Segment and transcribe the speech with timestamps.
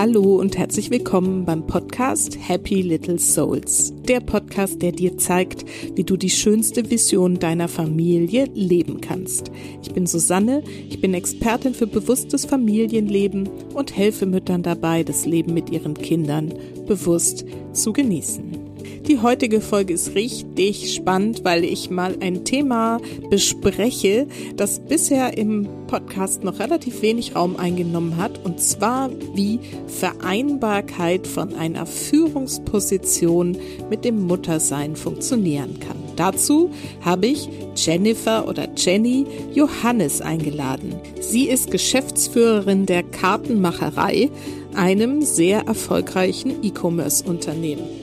[0.00, 3.92] Hallo und herzlich willkommen beim Podcast Happy Little Souls.
[4.08, 9.52] Der Podcast, der dir zeigt, wie du die schönste Vision deiner Familie leben kannst.
[9.82, 15.52] Ich bin Susanne, ich bin Expertin für bewusstes Familienleben und helfe Müttern dabei, das Leben
[15.52, 16.54] mit ihren Kindern
[16.86, 18.59] bewusst zu genießen.
[19.08, 23.00] Die heutige Folge ist richtig spannend, weil ich mal ein Thema
[23.30, 24.26] bespreche,
[24.56, 31.54] das bisher im Podcast noch relativ wenig Raum eingenommen hat, und zwar wie Vereinbarkeit von
[31.54, 33.56] einer Führungsposition
[33.88, 35.96] mit dem Muttersein funktionieren kann.
[36.16, 39.24] Dazu habe ich Jennifer oder Jenny
[39.54, 40.94] Johannes eingeladen.
[41.20, 44.30] Sie ist Geschäftsführerin der Kartenmacherei,
[44.74, 47.99] einem sehr erfolgreichen E-Commerce-Unternehmen.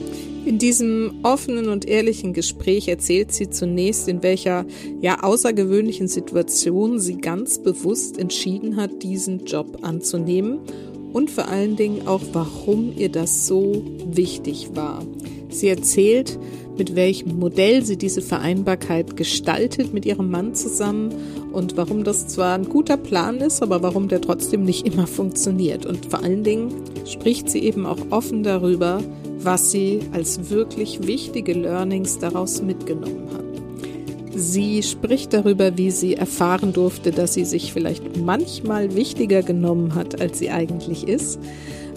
[0.48, 4.64] In diesem offenen und ehrlichen Gespräch erzählt sie zunächst, in welcher
[5.02, 10.60] ja außergewöhnlichen Situation sie ganz bewusst entschieden hat, diesen Job anzunehmen
[11.12, 15.04] und vor allen Dingen auch, warum ihr das so wichtig war.
[15.50, 16.38] Sie erzählt,
[16.78, 21.12] mit welchem Modell sie diese Vereinbarkeit gestaltet mit ihrem Mann zusammen
[21.52, 25.84] und warum das zwar ein guter Plan ist, aber warum der trotzdem nicht immer funktioniert.
[25.84, 26.72] Und vor allen Dingen
[27.04, 29.02] spricht sie eben auch offen darüber,
[29.40, 33.44] was sie als wirklich wichtige Learnings daraus mitgenommen hat.
[34.34, 40.20] Sie spricht darüber, wie sie erfahren durfte, dass sie sich vielleicht manchmal wichtiger genommen hat,
[40.20, 41.40] als sie eigentlich ist,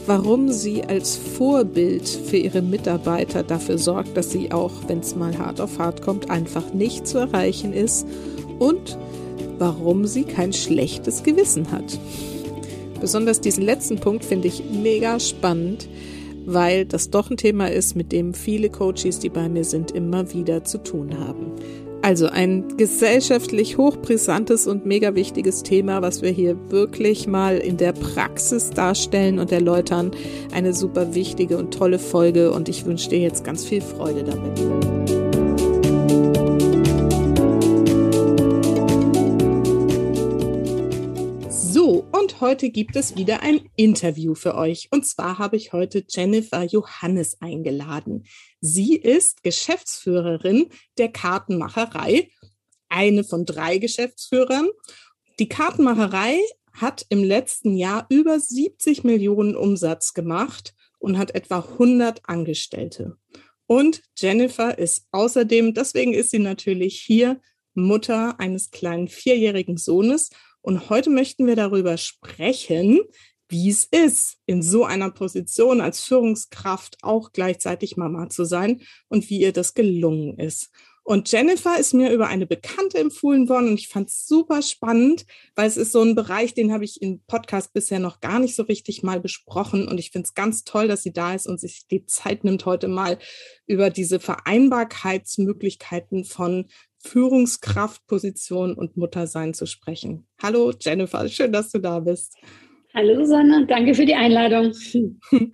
[0.08, 5.38] warum sie als Vorbild für ihre Mitarbeiter dafür sorgt, dass sie auch, wenn es mal
[5.38, 8.08] hart auf hart kommt, einfach nicht zu erreichen ist
[8.58, 8.98] und
[9.60, 12.00] warum sie kein schlechtes Gewissen hat.
[13.00, 15.88] Besonders diesen letzten Punkt finde ich mega spannend,
[16.46, 20.34] weil das doch ein Thema ist, mit dem viele Coaches, die bei mir sind, immer
[20.34, 21.54] wieder zu tun haben.
[22.04, 27.94] Also ein gesellschaftlich hochbrisantes und mega wichtiges Thema, was wir hier wirklich mal in der
[27.94, 30.12] Praxis darstellen und erläutern.
[30.52, 35.21] Eine super wichtige und tolle Folge und ich wünsche dir jetzt ganz viel Freude damit.
[42.42, 44.90] Heute gibt es wieder ein Interview für euch.
[44.92, 48.26] Und zwar habe ich heute Jennifer Johannes eingeladen.
[48.60, 52.30] Sie ist Geschäftsführerin der Kartenmacherei,
[52.90, 54.70] eine von drei Geschäftsführern.
[55.40, 56.40] Die Kartenmacherei
[56.74, 63.18] hat im letzten Jahr über 70 Millionen Umsatz gemacht und hat etwa 100 Angestellte.
[63.68, 67.40] Und Jennifer ist außerdem, deswegen ist sie natürlich hier,
[67.74, 70.30] Mutter eines kleinen vierjährigen Sohnes
[70.62, 73.00] und heute möchten wir darüber sprechen,
[73.50, 79.30] wie es ist, in so einer Position als Führungskraft auch gleichzeitig Mama zu sein und
[79.30, 80.70] wie ihr das gelungen ist.
[81.12, 85.26] Und Jennifer ist mir über eine Bekannte empfohlen worden und ich fand es super spannend,
[85.56, 88.56] weil es ist so ein Bereich, den habe ich im Podcast bisher noch gar nicht
[88.56, 91.60] so richtig mal besprochen und ich finde es ganz toll, dass sie da ist und
[91.60, 93.20] sich die Zeit nimmt, heute mal
[93.66, 100.30] über diese Vereinbarkeitsmöglichkeiten von Führungskraftposition und Muttersein zu sprechen.
[100.42, 102.38] Hallo Jennifer, schön, dass du da bist.
[102.94, 104.74] Hallo Susanne, danke für die Einladung.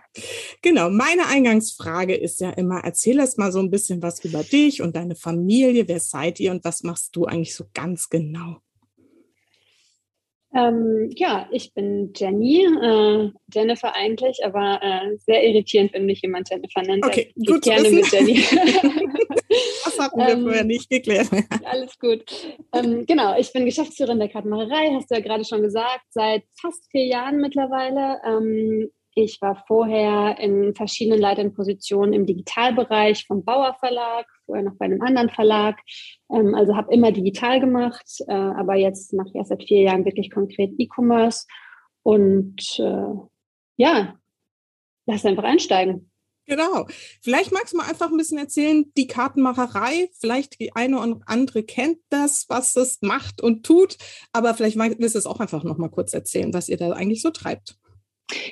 [0.63, 4.81] Genau, meine Eingangsfrage ist ja immer, erzähl erst mal so ein bisschen was über dich
[4.81, 8.57] und deine Familie, wer seid ihr und was machst du eigentlich so ganz genau?
[10.57, 16.49] Ähm, ja, ich bin Jenny, äh, Jennifer eigentlich, aber äh, sehr irritierend, wenn mich jemand
[16.49, 17.05] Jennifer nennt.
[17.05, 18.33] Okay, ich gut gerne mit Jenny.
[19.85, 21.27] das hatten wir ähm, vorher nicht geklärt.
[21.63, 22.23] alles gut.
[22.73, 26.89] Ähm, genau, ich bin Geschäftsführerin der Kartenmacherei, hast du ja gerade schon gesagt, seit fast
[26.89, 28.19] vier Jahren mittlerweile.
[28.25, 34.75] Ähm, ich war vorher in verschiedenen leitenden Positionen im Digitalbereich vom Bauer Verlag, vorher noch
[34.77, 35.77] bei einem anderen Verlag.
[36.31, 40.05] Ähm, also habe immer digital gemacht, äh, aber jetzt mache ich erst seit vier Jahren
[40.05, 41.45] wirklich konkret E-Commerce.
[42.01, 43.13] Und äh,
[43.75, 44.15] ja,
[45.05, 46.09] lass einfach einsteigen.
[46.47, 46.87] Genau.
[47.21, 50.09] Vielleicht magst du mal einfach ein bisschen erzählen, die Kartenmacherei.
[50.17, 53.97] Vielleicht die eine und andere kennt das, was es macht und tut.
[54.31, 57.21] Aber vielleicht willst du es auch einfach noch mal kurz erzählen, was ihr da eigentlich
[57.21, 57.77] so treibt.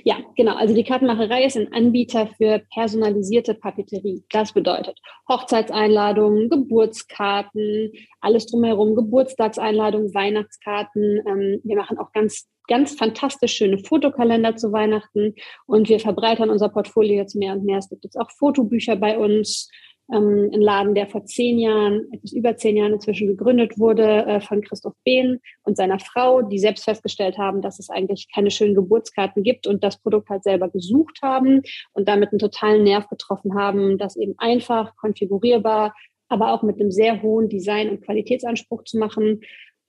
[0.03, 0.55] Ja, genau.
[0.55, 4.23] Also die Kartenmacherei ist ein Anbieter für personalisierte Papeterie.
[4.31, 7.91] Das bedeutet Hochzeitseinladungen, Geburtskarten,
[8.21, 11.21] alles drumherum, Geburtstagseinladungen, Weihnachtskarten.
[11.27, 15.35] Ähm, wir machen auch ganz, ganz fantastisch schöne Fotokalender zu Weihnachten
[15.65, 17.79] und wir verbreitern unser Portfolio jetzt mehr und mehr.
[17.79, 19.69] Es gibt jetzt auch Fotobücher bei uns
[20.11, 24.39] ähm, ein Laden, der vor zehn Jahren, etwas über zehn Jahren inzwischen gegründet wurde äh,
[24.39, 28.75] von Christoph Behn und seiner Frau, die selbst festgestellt haben, dass es eigentlich keine schönen
[28.75, 31.61] Geburtskarten gibt und das Produkt halt selber gesucht haben
[31.93, 35.95] und damit einen totalen Nerv getroffen haben, das eben einfach konfigurierbar,
[36.27, 39.41] aber auch mit einem sehr hohen Design- und Qualitätsanspruch zu machen.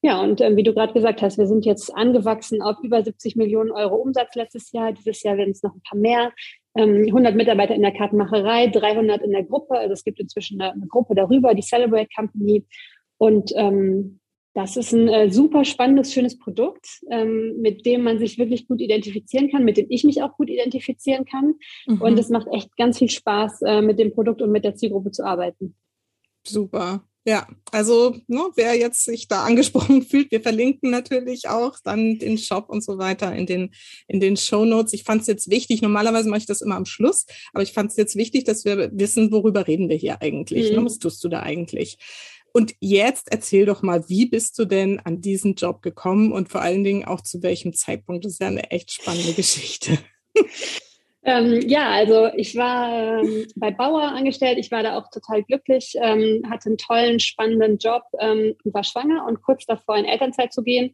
[0.02, 3.36] Ja, und äh, wie du gerade gesagt hast, wir sind jetzt angewachsen auf über 70
[3.36, 4.92] Millionen Euro Umsatz letztes Jahr.
[4.92, 6.32] Dieses Jahr werden es noch ein paar mehr.
[6.76, 9.76] Ähm, 100 Mitarbeiter in der Kartenmacherei, 300 in der Gruppe.
[9.76, 12.64] Also es gibt inzwischen eine, eine Gruppe darüber, die Celebrate Company.
[13.18, 14.20] Und ähm,
[14.56, 18.80] das ist ein äh, super spannendes, schönes Produkt, ähm, mit dem man sich wirklich gut
[18.80, 21.56] identifizieren kann, mit dem ich mich auch gut identifizieren kann.
[21.86, 22.00] Mhm.
[22.00, 25.10] Und es macht echt ganz viel Spaß, äh, mit dem Produkt und mit der Zielgruppe
[25.10, 25.74] zu arbeiten.
[26.42, 27.04] Super.
[27.28, 32.38] Ja, also ne, wer jetzt sich da angesprochen fühlt, wir verlinken natürlich auch dann den
[32.38, 33.74] Shop und so weiter in den,
[34.06, 34.92] in den Show Notes.
[34.92, 37.90] Ich fand es jetzt wichtig, normalerweise mache ich das immer am Schluss, aber ich fand
[37.90, 40.66] es jetzt wichtig, dass wir wissen, worüber reden wir hier eigentlich.
[40.66, 40.76] Ne?
[40.76, 40.84] Mhm.
[40.84, 40.84] Ne?
[40.86, 41.98] Was tust du da eigentlich?
[42.52, 46.62] Und jetzt erzähl doch mal, wie bist du denn an diesen Job gekommen und vor
[46.62, 48.24] allen Dingen auch zu welchem Zeitpunkt?
[48.24, 49.98] Das ist ja eine echt spannende Geschichte.
[51.28, 54.58] Ähm, ja, also ich war ähm, bei Bauer angestellt.
[54.58, 59.26] Ich war da auch total glücklich, ähm, hatte einen tollen, spannenden Job ähm, war schwanger
[59.26, 60.92] und kurz davor in Elternzeit zu gehen.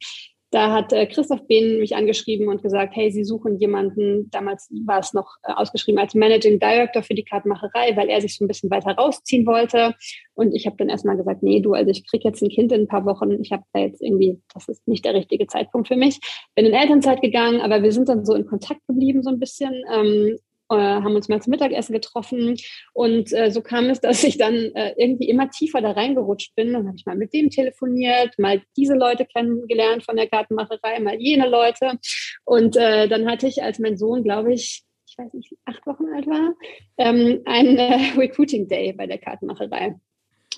[0.53, 4.99] Da hat äh, Christoph Behn mich angeschrieben und gesagt, hey, Sie suchen jemanden, damals war
[4.99, 8.49] es noch äh, ausgeschrieben als Managing Director für die Kartenmacherei, weil er sich so ein
[8.49, 9.95] bisschen weiter rausziehen wollte.
[10.35, 12.83] Und ich habe dann erstmal gesagt, nee, du, also ich krieg jetzt ein Kind in
[12.83, 13.41] ein paar Wochen.
[13.41, 16.21] Ich habe da jetzt irgendwie, das ist nicht der richtige Zeitpunkt für mich.
[16.55, 19.73] Bin in Elternzeit gegangen, aber wir sind dann so in Kontakt geblieben so ein bisschen.
[19.91, 20.37] Ähm,
[20.73, 22.57] äh, haben uns mal zum Mittagessen getroffen.
[22.93, 26.73] Und äh, so kam es, dass ich dann äh, irgendwie immer tiefer da reingerutscht bin.
[26.73, 31.21] Dann habe ich mal mit dem telefoniert, mal diese Leute kennengelernt von der Gartenmacherei, mal
[31.21, 31.99] jene Leute.
[32.45, 36.07] Und äh, dann hatte ich, als mein Sohn, glaube ich, ich weiß nicht, acht Wochen
[36.15, 36.55] alt war,
[36.99, 39.97] ähm, einen äh, Recruiting Day bei der Kartenmacherei.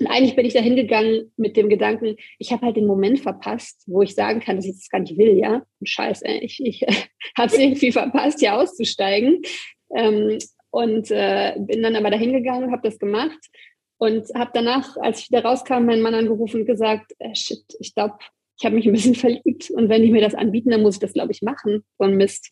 [0.00, 3.82] Und eigentlich bin ich da hingegangen mit dem Gedanken, ich habe halt den Moment verpasst,
[3.86, 5.62] wo ich sagen kann, dass ich das gar nicht will, ja.
[5.80, 6.82] Und scheiße, ich, ich
[7.38, 9.42] habe es irgendwie verpasst, hier auszusteigen.
[9.94, 10.38] Ähm,
[10.70, 13.38] und äh, bin dann aber dahin gegangen, habe das gemacht
[13.98, 17.94] und habe danach, als ich wieder rauskam, meinen Mann angerufen und gesagt, äh, shit, ich
[17.94, 18.16] glaube,
[18.58, 21.00] ich habe mich ein bisschen verliebt und wenn die mir das anbieten, dann muss ich
[21.00, 21.84] das, glaube ich, machen.
[21.98, 22.50] So ein Mist.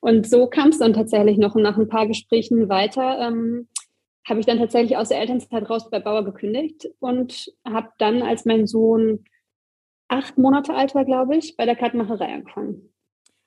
[0.00, 3.68] Und so kam es dann tatsächlich noch und nach ein paar Gesprächen weiter ähm,
[4.28, 8.44] habe ich dann tatsächlich aus der Elternzeit raus bei Bauer gekündigt und habe dann, als
[8.44, 9.24] mein Sohn
[10.08, 12.89] acht Monate alt war, glaube ich, bei der Kartenmacherei angefangen.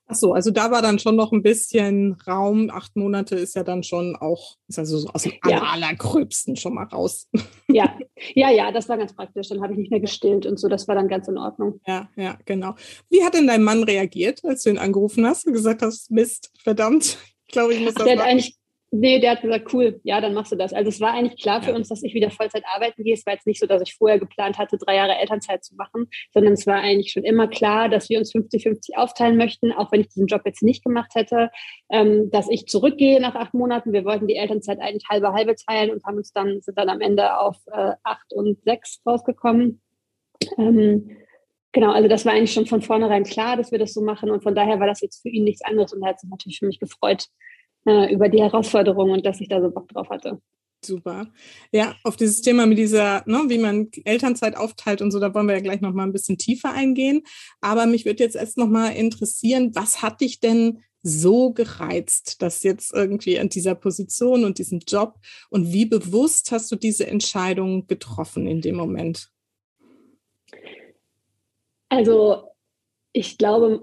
[0.08, 2.70] Ach so, also da war dann schon noch ein bisschen Raum.
[2.70, 5.62] Acht Monate ist ja dann schon auch, ist also so aus dem ja.
[5.62, 7.30] allergröbsten schon mal raus.
[7.70, 7.98] Ja,
[8.36, 9.48] ja, ja, das war ganz praktisch.
[9.48, 10.68] Dann habe ich nicht mehr gestillt und so.
[10.68, 11.80] Das war dann ganz in Ordnung.
[11.88, 12.76] Ja, ja, genau.
[13.10, 16.52] Wie hat denn dein Mann reagiert, als du ihn angerufen hast und gesagt hast, Mist,
[16.62, 17.18] verdammt,
[17.48, 18.26] ich glaube, ich muss das Der machen?
[18.26, 18.58] hat eigentlich
[18.96, 20.72] Nee, der hat gesagt, cool, ja, dann machst du das.
[20.72, 23.16] Also es war eigentlich klar für uns, dass ich wieder Vollzeit arbeiten gehe.
[23.16, 26.08] Es war jetzt nicht so, dass ich vorher geplant hatte, drei Jahre Elternzeit zu machen,
[26.32, 30.02] sondern es war eigentlich schon immer klar, dass wir uns 50-50 aufteilen möchten, auch wenn
[30.02, 31.50] ich diesen Job jetzt nicht gemacht hätte,
[31.90, 33.94] ähm, dass ich zurückgehe nach acht Monaten.
[33.94, 37.02] Wir wollten die Elternzeit eigentlich halbe halbe teilen und haben uns dann, sind dann am
[37.02, 39.82] Ende auf äh, acht und sechs rausgekommen.
[40.60, 41.18] Ähm,
[41.76, 44.44] Genau, also das war eigentlich schon von vornherein klar, dass wir das so machen und
[44.44, 46.68] von daher war das jetzt für ihn nichts anderes und er hat sich natürlich für
[46.68, 47.26] mich gefreut,
[47.86, 50.40] äh, über die Herausforderungen und dass ich da so Bock drauf hatte.
[50.86, 51.28] Super.
[51.72, 55.48] Ja, auf dieses Thema mit dieser, ne, wie man Elternzeit aufteilt und so, da wollen
[55.48, 57.24] wir ja gleich noch mal ein bisschen tiefer eingehen.
[57.62, 62.64] Aber mich würde jetzt erst noch mal interessieren, was hat dich denn so gereizt, dass
[62.64, 65.16] jetzt irgendwie an dieser Position und diesem Job
[65.50, 69.30] und wie bewusst hast du diese Entscheidung getroffen in dem Moment?
[71.90, 72.53] Also
[73.14, 73.80] ich glaube,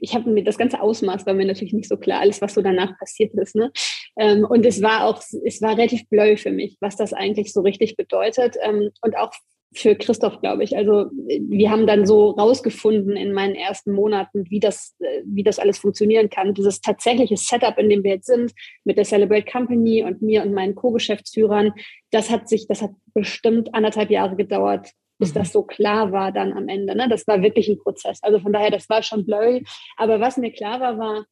[0.00, 2.62] ich habe mir das ganze Ausmaß war mir natürlich nicht so klar, alles, was so
[2.62, 3.54] danach passiert ist.
[3.54, 3.70] Ne?
[4.18, 7.60] Ähm, und es war auch, es war relativ blöd für mich, was das eigentlich so
[7.60, 8.56] richtig bedeutet.
[8.62, 9.32] Ähm, und auch
[9.76, 10.76] für Christoph, glaube ich.
[10.76, 14.94] Also wir haben dann so rausgefunden in meinen ersten Monaten, wie das,
[15.24, 16.54] wie das alles funktionieren kann.
[16.54, 18.52] Dieses tatsächliche Setup, in dem wir jetzt sind,
[18.84, 21.72] mit der Celebrate Company und mir und meinen Co-Geschäftsführern,
[22.12, 26.52] das hat sich, das hat bestimmt anderthalb Jahre gedauert, bis das so klar war dann
[26.52, 26.96] am Ende.
[26.96, 27.08] Ne?
[27.08, 28.22] Das war wirklich ein Prozess.
[28.22, 29.64] Also von daher, das war schon blurry.
[29.96, 31.26] Aber was mir klar war, war,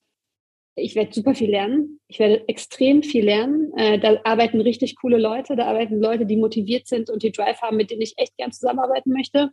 [0.75, 2.01] ich werde super viel lernen.
[2.09, 3.73] Ich werde extrem viel lernen.
[3.77, 5.57] Äh, da arbeiten richtig coole Leute.
[5.57, 8.53] Da arbeiten Leute, die motiviert sind und die Drive haben, mit denen ich echt gern
[8.53, 9.51] zusammenarbeiten möchte.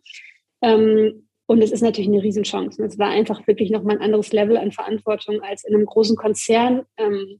[0.62, 2.82] Ähm, und es ist natürlich eine Riesenchance.
[2.84, 6.86] Es war einfach wirklich nochmal ein anderes Level an Verantwortung als in einem großen Konzern.
[6.98, 7.40] Ähm,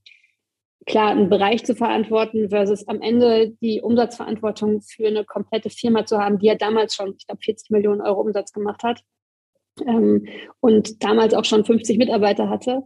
[0.86, 6.18] klar einen Bereich zu verantworten versus am Ende die Umsatzverantwortung für eine komplette Firma zu
[6.18, 9.02] haben, die ja damals schon, ich glaube, 40 Millionen Euro Umsatz gemacht hat
[9.86, 10.28] ähm,
[10.60, 12.84] und damals auch schon 50 Mitarbeiter hatte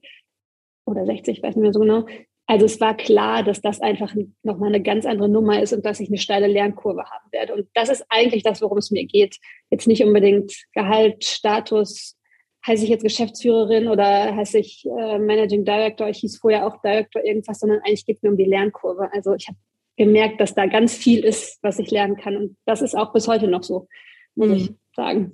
[0.85, 2.05] oder 60, weiß nicht mehr so genau.
[2.45, 6.01] Also es war klar, dass das einfach nochmal eine ganz andere Nummer ist und dass
[6.01, 7.53] ich eine steile Lernkurve haben werde.
[7.53, 9.37] Und das ist eigentlich das, worum es mir geht.
[9.69, 12.17] Jetzt nicht unbedingt Gehalt, Status,
[12.65, 17.23] heiße ich jetzt Geschäftsführerin oder heiße ich äh, Managing Director, ich hieß vorher auch Director
[17.23, 19.09] irgendwas, sondern eigentlich geht es mir um die Lernkurve.
[19.13, 19.57] Also ich habe
[19.97, 22.35] gemerkt, dass da ganz viel ist, was ich lernen kann.
[22.35, 23.87] Und das ist auch bis heute noch so,
[24.35, 24.55] muss mhm.
[24.55, 25.33] ich sagen.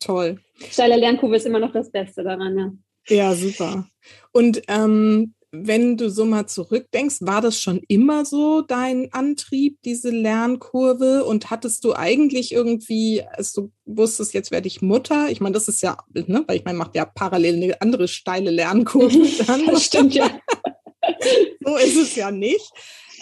[0.00, 0.38] Toll.
[0.70, 2.72] Steile Lernkurve ist immer noch das Beste daran, ja.
[3.08, 3.86] Ja, super.
[4.32, 10.10] Und ähm, wenn du so mal zurückdenkst, war das schon immer so dein Antrieb, diese
[10.10, 11.24] Lernkurve?
[11.24, 15.30] Und hattest du eigentlich irgendwie, als du wusstest, jetzt werde ich Mutter?
[15.30, 18.50] Ich meine, das ist ja, ne, weil ich meine, macht ja parallel eine andere steile
[18.50, 19.66] Lernkurve dann.
[19.66, 20.30] das stimmt ja.
[21.64, 22.70] so ist es ja nicht.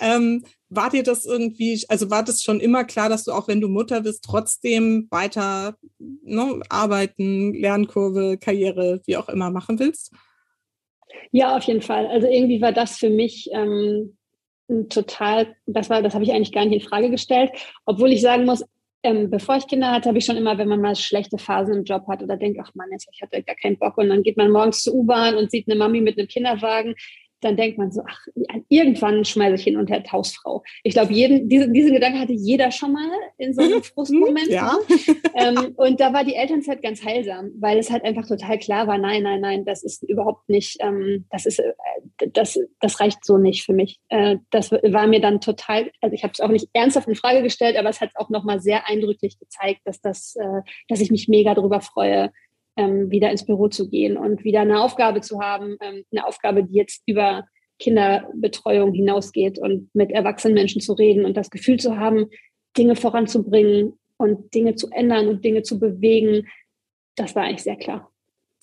[0.00, 3.61] Ähm, war dir das irgendwie, also war das schon immer klar, dass du auch wenn
[3.61, 10.11] du Mutter bist, trotzdem weiter ne, arbeiten, Lernkurve, Karriere, wie auch immer machen willst?
[11.33, 12.06] Ja, auf jeden Fall.
[12.06, 14.16] Also irgendwie war das für mich ähm,
[14.88, 17.50] total, das war, das habe ich eigentlich gar nicht in Frage gestellt,
[17.85, 18.64] obwohl ich sagen muss,
[19.02, 21.85] ähm, bevor ich Kinder hatte, habe ich schon immer, wenn man mal schlechte Phasen im
[21.85, 24.38] Job hat oder denkt, ach Mann, jetzt, ich hatte gar keinen Bock und dann geht
[24.38, 26.94] man morgens zur U-Bahn und sieht eine Mami mit einem Kinderwagen,
[27.44, 28.26] dann denkt man so, ach,
[28.68, 30.62] irgendwann schmeiße ich hin und her Tausfrau.
[30.82, 33.08] Ich glaube, jeden, diese, diesen Gedanken hatte jeder schon mal
[33.38, 34.48] in so einem Frustmoment.
[34.48, 34.76] ja.
[35.34, 38.98] ähm, und da war die Elternzeit ganz heilsam, weil es halt einfach total klar war,
[38.98, 41.74] nein, nein, nein, das ist überhaupt nicht, ähm, das ist, äh,
[42.32, 44.00] das, das reicht so nicht für mich.
[44.08, 47.42] Äh, das war mir dann total, also ich habe es auch nicht ernsthaft in Frage
[47.42, 51.28] gestellt, aber es hat auch nochmal sehr eindrücklich gezeigt, dass das, äh, dass ich mich
[51.28, 52.30] mega darüber freue,
[52.76, 56.64] ähm, wieder ins Büro zu gehen und wieder eine Aufgabe zu haben, ähm, eine Aufgabe,
[56.64, 57.45] die jetzt über
[57.78, 62.26] Kinderbetreuung hinausgeht und mit erwachsenen Menschen zu reden und das Gefühl zu haben,
[62.76, 66.49] Dinge voranzubringen und Dinge zu ändern und Dinge zu bewegen,
[67.16, 68.13] das war eigentlich sehr klar.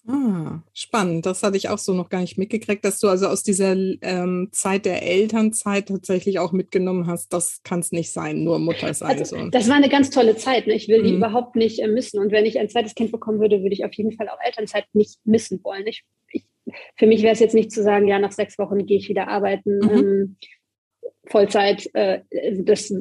[0.08, 1.28] Ah, spannend.
[1.28, 4.50] Das hatte ich auch so noch gar nicht mitgekriegt, dass du also aus dieser ähm,
[4.52, 9.20] Zeit der Elternzeit tatsächlich auch mitgenommen hast, das kann es nicht sein, nur Mutter sein.
[9.20, 10.66] Also, das war eine ganz tolle Zeit.
[10.66, 10.74] Ne?
[10.74, 11.18] Ich will die mhm.
[11.18, 12.20] überhaupt nicht äh, missen.
[12.20, 14.86] Und wenn ich ein zweites Kind bekommen würde, würde ich auf jeden Fall auch Elternzeit
[14.94, 15.86] nicht missen wollen.
[15.86, 16.46] Ich, ich,
[16.96, 19.28] für mich wäre es jetzt nicht zu sagen, ja, nach sechs Wochen gehe ich wieder
[19.28, 19.78] arbeiten.
[19.80, 19.90] Mhm.
[19.92, 20.36] Ähm,
[21.28, 22.22] Vollzeit, äh,
[22.64, 22.92] das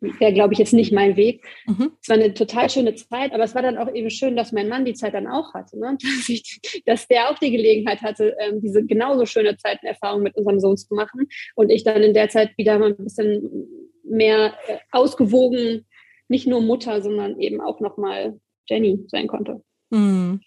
[0.00, 1.44] wäre, glaube ich, jetzt nicht mein Weg.
[1.66, 1.92] Mhm.
[2.00, 4.68] Es war eine total schöne Zeit, aber es war dann auch eben schön, dass mein
[4.68, 5.78] Mann die Zeit dann auch hatte.
[5.78, 5.98] Ne?
[6.18, 10.60] Dass, ich, dass der auch die Gelegenheit hatte, ähm, diese genauso schöne Zeitenerfahrung mit unserem
[10.60, 11.28] Sohn zu machen.
[11.54, 13.68] Und ich dann in der Zeit wieder mal ein bisschen
[14.04, 15.86] mehr äh, ausgewogen,
[16.28, 19.62] nicht nur Mutter, sondern eben auch nochmal Jenny sein konnte.
[19.90, 20.40] Mhm.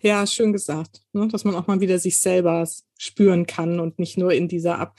[0.00, 1.28] Ja, schön gesagt, ne?
[1.28, 2.66] dass man auch mal wieder sich selber
[2.98, 4.96] spüren kann und nicht nur in dieser Ab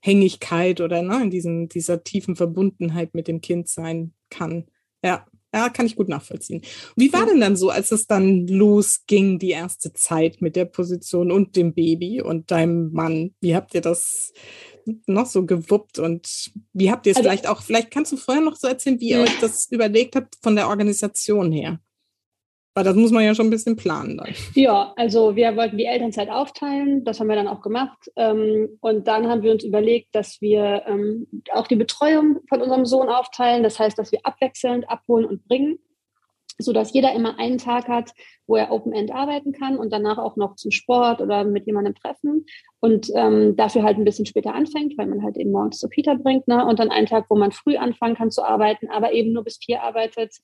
[0.00, 4.66] Hängigkeit oder ne, in diesem, dieser tiefen Verbundenheit mit dem Kind sein kann.
[5.02, 6.60] Ja, ja, kann ich gut nachvollziehen.
[6.94, 11.32] Wie war denn dann so, als es dann losging, die erste Zeit mit der Position
[11.32, 13.34] und dem Baby und deinem Mann?
[13.40, 14.32] Wie habt ihr das
[15.06, 18.42] noch so gewuppt und wie habt ihr es also, vielleicht auch, vielleicht kannst du vorher
[18.42, 21.80] noch so erzählen, wie ihr euch das überlegt habt von der Organisation her?
[22.78, 24.32] Weil das muss man ja schon ein bisschen planen dann.
[24.54, 27.98] Ja, also wir wollten die Elternzeit aufteilen, das haben wir dann auch gemacht.
[28.14, 32.86] Ähm, und dann haben wir uns überlegt, dass wir ähm, auch die Betreuung von unserem
[32.86, 33.64] Sohn aufteilen.
[33.64, 35.80] Das heißt, dass wir abwechselnd abholen und bringen,
[36.56, 38.12] sodass jeder immer einen Tag hat,
[38.46, 42.46] wo er Open-End arbeiten kann und danach auch noch zum Sport oder mit jemandem treffen
[42.78, 46.14] und ähm, dafür halt ein bisschen später anfängt, weil man halt eben morgens zur Kita
[46.14, 46.46] bringt.
[46.46, 46.64] Ne?
[46.64, 49.58] Und dann einen Tag, wo man früh anfangen kann zu arbeiten, aber eben nur bis
[49.60, 50.36] vier arbeitet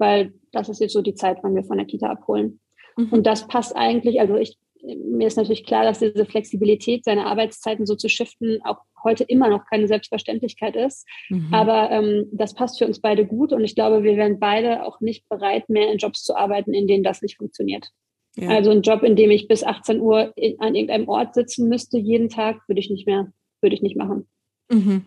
[0.00, 2.60] weil das ist jetzt so die Zeit, wann wir von der Kita abholen.
[2.96, 3.08] Mhm.
[3.10, 7.86] Und das passt eigentlich, also ich, mir ist natürlich klar, dass diese Flexibilität, seine Arbeitszeiten
[7.86, 11.06] so zu shiften, auch heute immer noch keine Selbstverständlichkeit ist.
[11.28, 11.52] Mhm.
[11.52, 15.00] Aber ähm, das passt für uns beide gut und ich glaube, wir wären beide auch
[15.00, 17.88] nicht bereit, mehr in Jobs zu arbeiten, in denen das nicht funktioniert.
[18.36, 18.48] Ja.
[18.50, 21.98] Also ein Job, in dem ich bis 18 Uhr in, an irgendeinem Ort sitzen müsste,
[21.98, 24.28] jeden Tag, würde ich nicht mehr, würde ich nicht machen.
[24.70, 25.06] Mhm.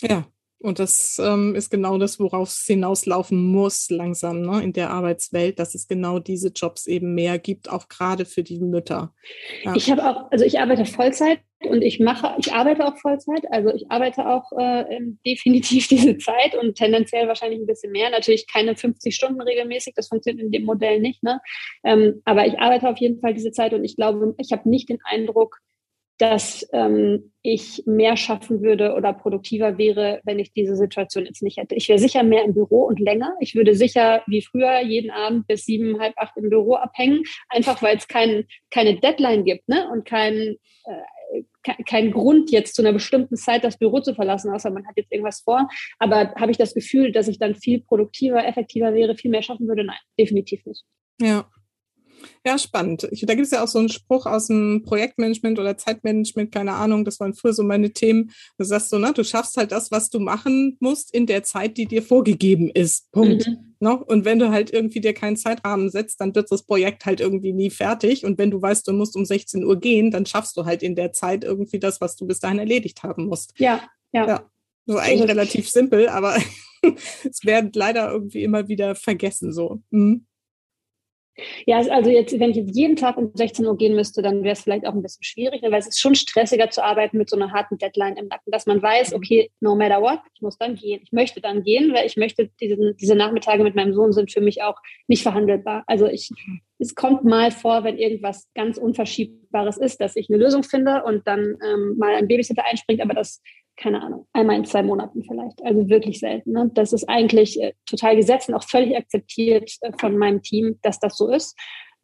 [0.00, 0.26] Ja,
[0.64, 5.58] und das ähm, ist genau das, worauf es hinauslaufen muss, langsam ne, in der Arbeitswelt,
[5.58, 9.12] dass es genau diese Jobs eben mehr gibt, auch gerade für die Mütter.
[9.62, 9.76] Ja.
[9.76, 13.74] Ich habe auch, also ich arbeite Vollzeit und ich mache, ich arbeite auch Vollzeit, also
[13.74, 18.08] ich arbeite auch äh, definitiv diese Zeit und tendenziell wahrscheinlich ein bisschen mehr.
[18.08, 21.40] Natürlich keine 50 Stunden regelmäßig, das funktioniert in dem Modell nicht, ne?
[21.84, 24.88] Ähm, aber ich arbeite auf jeden Fall diese Zeit und ich glaube, ich habe nicht
[24.88, 25.58] den Eindruck,
[26.18, 31.56] dass ähm, ich mehr schaffen würde oder produktiver wäre, wenn ich diese Situation jetzt nicht
[31.56, 31.74] hätte.
[31.74, 33.34] Ich wäre sicher mehr im Büro und länger.
[33.40, 37.82] Ich würde sicher wie früher jeden Abend bis sieben, halb acht im Büro abhängen, einfach
[37.82, 39.88] weil es kein, keine Deadline gibt ne?
[39.90, 41.42] und kein, äh,
[41.84, 45.10] kein Grund jetzt zu einer bestimmten Zeit das Büro zu verlassen, außer man hat jetzt
[45.10, 45.68] irgendwas vor.
[45.98, 49.66] Aber habe ich das Gefühl, dass ich dann viel produktiver, effektiver wäre, viel mehr schaffen
[49.66, 49.84] würde?
[49.84, 50.84] Nein, definitiv nicht.
[51.20, 51.46] Ja,
[52.46, 53.08] ja, spannend.
[53.10, 56.72] Ich, da gibt es ja auch so einen Spruch aus dem Projektmanagement oder Zeitmanagement, keine
[56.72, 58.30] Ahnung, das waren früher so meine Themen.
[58.58, 61.76] Du sagst so, ne, du schaffst halt das, was du machen musst in der Zeit,
[61.76, 63.10] die dir vorgegeben ist.
[63.12, 63.46] Punkt.
[63.46, 63.74] Mhm.
[63.80, 64.02] Ne?
[64.04, 67.52] Und wenn du halt irgendwie dir keinen Zeitrahmen setzt, dann wird das Projekt halt irgendwie
[67.52, 68.24] nie fertig.
[68.24, 70.94] Und wenn du weißt, du musst um 16 Uhr gehen, dann schaffst du halt in
[70.94, 73.52] der Zeit irgendwie das, was du bis dahin erledigt haben musst.
[73.58, 74.26] Ja, ja.
[74.26, 74.50] ja.
[74.86, 76.36] So eigentlich also, relativ simpel, aber
[76.82, 79.82] es wird leider irgendwie immer wieder vergessen so.
[79.90, 80.26] Mhm.
[81.66, 84.52] Ja, also jetzt, wenn ich jetzt jeden Tag um 16 Uhr gehen müsste, dann wäre
[84.52, 87.36] es vielleicht auch ein bisschen schwierig, weil es ist schon stressiger zu arbeiten mit so
[87.36, 90.76] einer harten Deadline im Nacken, dass man weiß, okay, no matter what, ich muss dann
[90.76, 91.00] gehen.
[91.02, 94.40] Ich möchte dann gehen, weil ich möchte, diese, diese Nachmittage mit meinem Sohn sind für
[94.40, 94.76] mich auch
[95.08, 95.82] nicht verhandelbar.
[95.86, 96.60] Also ich, mhm.
[96.78, 101.26] es kommt mal vor, wenn irgendwas ganz Unverschiebbares ist, dass ich eine Lösung finde und
[101.26, 103.42] dann ähm, mal ein Babysitter einspringt, aber das
[103.76, 105.62] keine Ahnung, einmal in zwei Monaten vielleicht.
[105.64, 106.52] Also wirklich selten.
[106.52, 106.70] Ne?
[106.74, 111.00] Das ist eigentlich äh, total gesetzt und auch völlig akzeptiert äh, von meinem Team, dass
[111.00, 111.56] das so ist.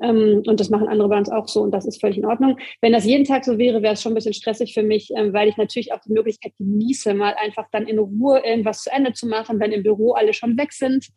[0.03, 2.59] Ähm, und das machen andere bei uns auch so und das ist völlig in Ordnung.
[2.81, 5.33] Wenn das jeden Tag so wäre, wäre es schon ein bisschen stressig für mich, ähm,
[5.33, 9.13] weil ich natürlich auch die Möglichkeit genieße, mal einfach dann in Ruhe irgendwas zu Ende
[9.13, 11.11] zu machen, wenn im Büro alle schon weg sind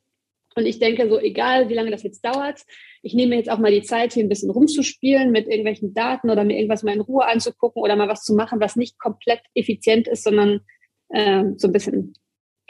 [0.55, 2.62] und ich denke so, egal wie lange das jetzt dauert,
[3.01, 6.43] ich nehme jetzt auch mal die Zeit, hier ein bisschen rumzuspielen mit irgendwelchen Daten oder
[6.43, 10.07] mir irgendwas mal in Ruhe anzugucken oder mal was zu machen, was nicht komplett effizient
[10.07, 10.62] ist, sondern
[11.10, 12.13] äh, so ein bisschen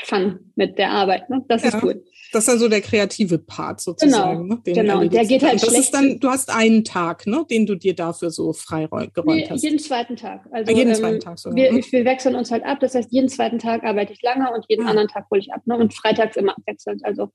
[0.01, 1.29] Fun mit der Arbeit.
[1.29, 1.45] Ne?
[1.47, 2.03] Das ja, ist gut.
[2.31, 4.49] Das ist dann so der kreative Part sozusagen.
[4.49, 4.61] Genau, ne?
[4.65, 5.03] genau.
[5.05, 5.79] der geht halt das schlecht.
[5.79, 9.63] Ist dann, du hast einen Tag, ne, den du dir dafür so freigeräumt nee, hast.
[9.63, 10.47] Jeden zweiten Tag.
[10.51, 11.55] Also jeden ähm, zweiten Tag sogar.
[11.55, 11.83] Wir, hm?
[11.87, 12.79] wir, wechseln uns halt ab.
[12.79, 14.89] Das heißt, jeden zweiten Tag arbeite ich lange und jeden ah.
[14.89, 15.61] anderen Tag hole ich ab.
[15.65, 15.77] Ne?
[15.77, 17.05] Und freitags immer abwechselnd.
[17.05, 17.29] Also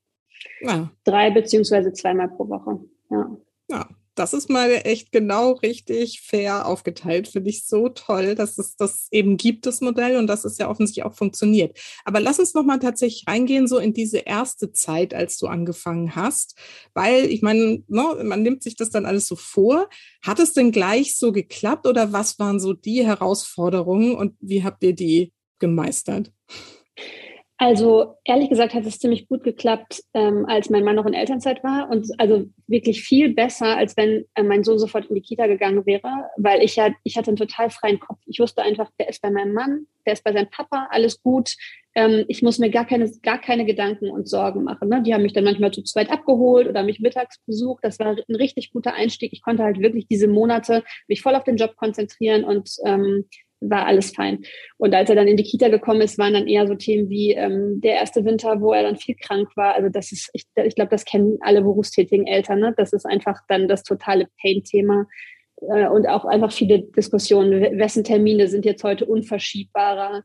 [0.60, 0.90] ja.
[1.04, 2.80] Drei beziehungsweise zweimal pro Woche.
[3.10, 3.36] Ja.
[3.70, 7.28] ja, das ist mal echt genau richtig fair aufgeteilt.
[7.28, 10.68] Finde ich so toll, dass es das eben gibt, das Modell, und dass es ja
[10.68, 11.78] offensichtlich auch funktioniert.
[12.04, 16.58] Aber lass uns nochmal tatsächlich reingehen, so in diese erste Zeit, als du angefangen hast.
[16.94, 19.88] Weil, ich meine, ne, man nimmt sich das dann alles so vor.
[20.22, 24.82] Hat es denn gleich so geklappt oder was waren so die Herausforderungen und wie habt
[24.82, 26.32] ihr die gemeistert?
[27.60, 31.64] Also ehrlich gesagt hat es ziemlich gut geklappt, ähm, als mein Mann noch in Elternzeit
[31.64, 35.48] war und also wirklich viel besser, als wenn äh, mein Sohn sofort in die Kita
[35.48, 38.20] gegangen wäre, weil ich ja, ich hatte einen total freien Kopf.
[38.26, 41.56] Ich wusste einfach, der ist bei meinem Mann, der ist bei seinem Papa, alles gut.
[41.96, 44.88] Ähm, ich muss mir gar keine, gar keine Gedanken und Sorgen machen.
[44.88, 45.02] Ne?
[45.02, 47.82] Die haben mich dann manchmal zu zweit abgeholt oder mich mittags besucht.
[47.82, 49.32] Das war ein richtig guter Einstieg.
[49.32, 53.24] Ich konnte halt wirklich diese Monate mich voll auf den Job konzentrieren und ähm,
[53.60, 54.42] war alles fein.
[54.76, 57.32] Und als er dann in die Kita gekommen ist, waren dann eher so Themen wie
[57.32, 59.74] ähm, der erste Winter, wo er dann viel krank war.
[59.74, 62.60] Also das ist, ich, ich glaube, das kennen alle berufstätigen Eltern.
[62.60, 62.74] Ne?
[62.76, 65.06] Das ist einfach dann das totale Pain-Thema.
[65.62, 70.22] Äh, und auch einfach viele Diskussionen, wessen Termine sind jetzt heute unverschiebbarer.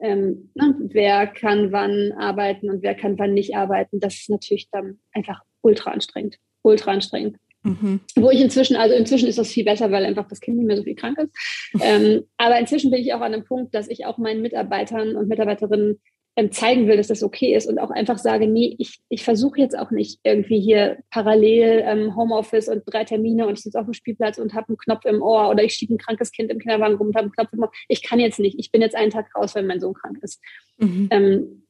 [0.00, 0.74] Ähm, ne?
[0.80, 4.00] Wer kann wann arbeiten und wer kann wann nicht arbeiten.
[4.00, 6.38] Das ist natürlich dann einfach ultra anstrengend.
[6.62, 7.36] Ultra anstrengend.
[7.62, 8.00] Mhm.
[8.16, 10.76] Wo ich inzwischen, also inzwischen ist das viel besser, weil einfach das Kind nicht mehr
[10.76, 11.30] so viel krank ist.
[11.80, 15.28] ähm, aber inzwischen bin ich auch an einem Punkt, dass ich auch meinen Mitarbeitern und
[15.28, 16.00] Mitarbeiterinnen
[16.34, 19.60] ähm, zeigen will, dass das okay ist und auch einfach sage, nee, ich, ich versuche
[19.60, 23.84] jetzt auch nicht irgendwie hier parallel ähm, Homeoffice und drei Termine und ich sitze auf
[23.84, 26.58] dem Spielplatz und habe einen Knopf im Ohr oder ich schiebe ein krankes Kind im
[26.58, 27.72] Kinderwagen rum und habe einen Knopf im Ohr.
[27.88, 28.58] Ich kann jetzt nicht.
[28.58, 30.40] Ich bin jetzt einen Tag raus, wenn mein Sohn krank ist.
[30.78, 31.08] Mhm.
[31.10, 31.64] Ähm,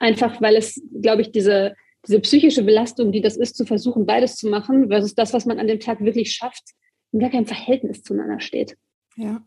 [0.00, 4.36] einfach, weil es, glaube ich, diese diese psychische Belastung, die das ist, zu versuchen, beides
[4.36, 6.72] zu machen, versus das, was man an dem Tag wirklich schafft,
[7.12, 8.76] in gar keinem Verhältnis zueinander steht.
[9.16, 9.46] Ja.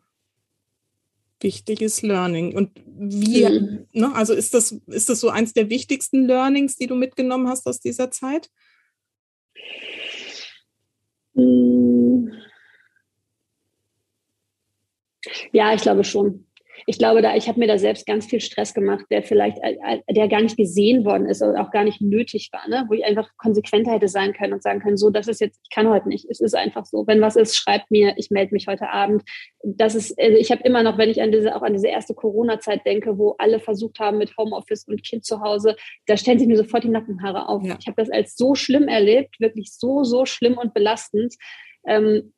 [1.41, 2.55] Wichtiges Learning.
[2.55, 3.87] Und wie, mhm.
[3.91, 7.67] ne, also ist das, ist das so eins der wichtigsten Learnings, die du mitgenommen hast
[7.67, 8.49] aus dieser Zeit?
[11.33, 12.31] Hm.
[15.51, 16.44] Ja, ich glaube schon
[16.87, 19.75] ich glaube, da, ich habe mir da selbst ganz viel Stress gemacht, der vielleicht, äh,
[19.85, 22.85] äh, der gar nicht gesehen worden ist oder auch gar nicht nötig war, ne?
[22.87, 25.73] wo ich einfach konsequenter hätte sein können und sagen können, so, das ist jetzt, ich
[25.73, 26.25] kann heute nicht.
[26.29, 27.05] Es ist einfach so.
[27.07, 29.23] Wenn was ist, schreibt mir, ich melde mich heute Abend.
[29.63, 32.13] Das ist, also ich habe immer noch, wenn ich an diese, auch an diese erste
[32.13, 35.75] Corona-Zeit denke, wo alle versucht haben mit Homeoffice und Kind zu Hause,
[36.07, 37.63] da stellen sich mir sofort die Nackenhaare auf.
[37.63, 37.77] Ja.
[37.79, 41.35] Ich habe das als so schlimm erlebt, wirklich so, so schlimm und belastend.
[41.87, 42.33] Ähm,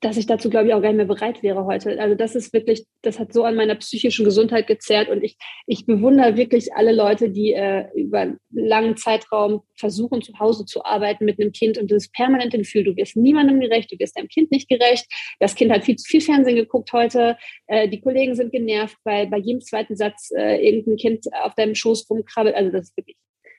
[0.00, 2.00] dass ich dazu, glaube ich, auch gar nicht mehr bereit wäre heute.
[2.00, 5.36] Also das ist wirklich, das hat so an meiner psychischen Gesundheit gezerrt und ich,
[5.66, 10.84] ich bewundere wirklich alle Leute, die äh, über einen langen Zeitraum versuchen, zu Hause zu
[10.84, 14.28] arbeiten mit einem Kind und das permanente Gefühl, du wirst niemandem gerecht, du wirst deinem
[14.28, 15.06] Kind nicht gerecht.
[15.38, 17.36] Das Kind hat viel zu viel Fernsehen geguckt heute,
[17.66, 21.74] äh, die Kollegen sind genervt, weil bei jedem zweiten Satz äh, irgendein Kind auf deinem
[21.74, 22.54] Schoß rumkrabbelt.
[22.54, 23.16] Also das ist wirklich,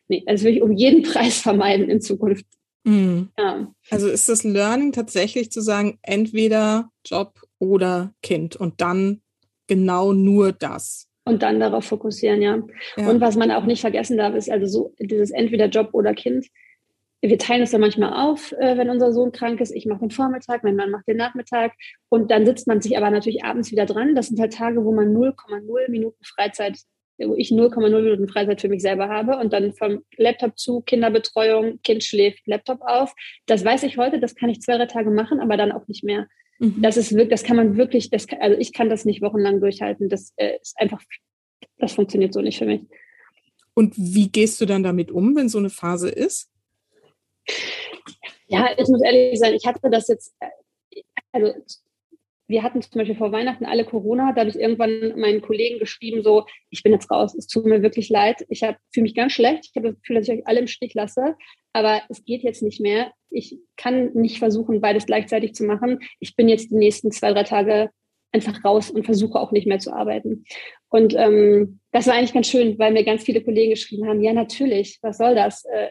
[0.08, 2.46] nee, das will ich um jeden Preis vermeiden in Zukunft.
[2.84, 3.30] Mhm.
[3.38, 3.68] Ja.
[3.90, 9.22] Also ist das Learning tatsächlich zu sagen, entweder Job oder Kind und dann
[9.68, 11.08] genau nur das.
[11.24, 12.60] Und dann darauf fokussieren, ja.
[12.98, 13.10] ja.
[13.10, 16.48] Und was man auch nicht vergessen darf, ist also so dieses entweder Job oder Kind.
[17.22, 19.76] Wir teilen es dann manchmal auf, äh, wenn unser Sohn krank ist.
[19.76, 21.74] Ich mache den Vormittag, mein Mann macht den Nachmittag.
[22.10, 24.16] Und dann sitzt man sich aber natürlich abends wieder dran.
[24.16, 26.80] Das sind halt Tage, wo man 0,0 Minuten Freizeit
[27.28, 31.80] wo ich 0,0 Minuten Freizeit für mich selber habe und dann vom Laptop zu Kinderbetreuung,
[31.84, 33.14] Kind schläft, Laptop auf.
[33.46, 36.04] Das weiß ich heute, das kann ich zwei, drei Tage machen, aber dann auch nicht
[36.04, 36.28] mehr.
[36.60, 36.82] Mhm.
[36.82, 39.60] Das ist wirklich, das kann man wirklich, das kann, also ich kann das nicht wochenlang
[39.60, 40.10] durchhalten.
[40.10, 41.02] Das äh, ist einfach,
[41.78, 42.82] das funktioniert so nicht für mich.
[43.74, 46.50] Und wie gehst du dann damit um, wenn so eine Phase ist?
[48.48, 51.54] Ja, ich muss ehrlich sein, ich hatte das jetzt, äh, also
[52.52, 56.22] wir hatten zum Beispiel vor Weihnachten alle Corona, da habe ich irgendwann meinen Kollegen geschrieben,
[56.22, 59.66] so, ich bin jetzt raus, es tut mir wirklich leid, ich fühle mich ganz schlecht,
[59.70, 61.36] ich habe das Gefühl, dass ich euch alle im Stich lasse,
[61.74, 63.12] aber es geht jetzt nicht mehr.
[63.30, 66.00] Ich kann nicht versuchen, beides gleichzeitig zu machen.
[66.20, 67.90] Ich bin jetzt die nächsten zwei, drei Tage
[68.34, 70.46] einfach raus und versuche auch nicht mehr zu arbeiten.
[70.90, 74.34] Und ähm, das war eigentlich ganz schön, weil mir ganz viele Kollegen geschrieben haben, ja
[74.34, 75.66] natürlich, was soll das?
[75.66, 75.90] Äh,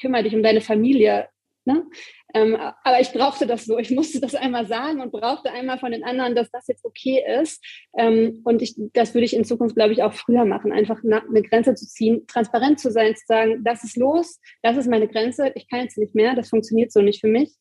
[0.00, 1.28] kümmere dich um deine Familie.
[1.64, 1.84] Ne?
[2.34, 3.78] Ähm, aber ich brauchte das so.
[3.78, 7.24] Ich musste das einmal sagen und brauchte einmal von den anderen, dass das jetzt okay
[7.40, 7.64] ist.
[7.96, 10.72] Ähm, und ich, das würde ich in Zukunft, glaube ich, auch früher machen.
[10.72, 14.88] Einfach eine Grenze zu ziehen, transparent zu sein, zu sagen, das ist los, das ist
[14.88, 17.54] meine Grenze, ich kann jetzt nicht mehr, das funktioniert so nicht für mich.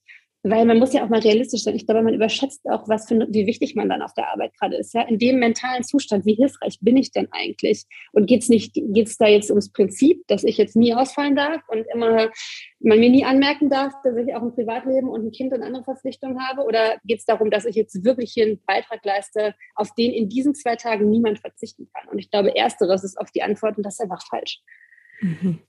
[0.44, 1.76] Weil man muss ja auch mal realistisch sein.
[1.76, 4.78] Ich glaube, man überschätzt auch, was für, wie wichtig man dann auf der Arbeit gerade
[4.78, 4.94] ist.
[4.94, 7.86] Ja, in dem mentalen Zustand, wie hilfreich bin ich denn eigentlich?
[8.12, 11.86] Und geht's nicht, geht's da jetzt ums Prinzip, dass ich jetzt nie ausfallen darf und
[11.94, 12.30] immer
[12.80, 15.84] man mir nie anmerken darf, dass ich auch ein Privatleben und ein Kind und andere
[15.84, 16.64] Verpflichtungen habe?
[16.64, 20.54] Oder geht's darum, dass ich jetzt wirklich hier einen Beitrag leiste, auf den in diesen
[20.54, 22.08] zwei Tagen niemand verzichten kann?
[22.10, 24.62] Und ich glaube, ersteres ist auf die Antwort und das ist einfach falsch.
[25.20, 25.60] Mhm.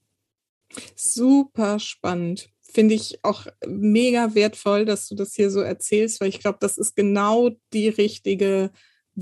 [0.95, 6.41] Super spannend finde ich auch mega wertvoll, dass du das hier so erzählst, weil ich
[6.41, 8.71] glaube, das ist genau die richtige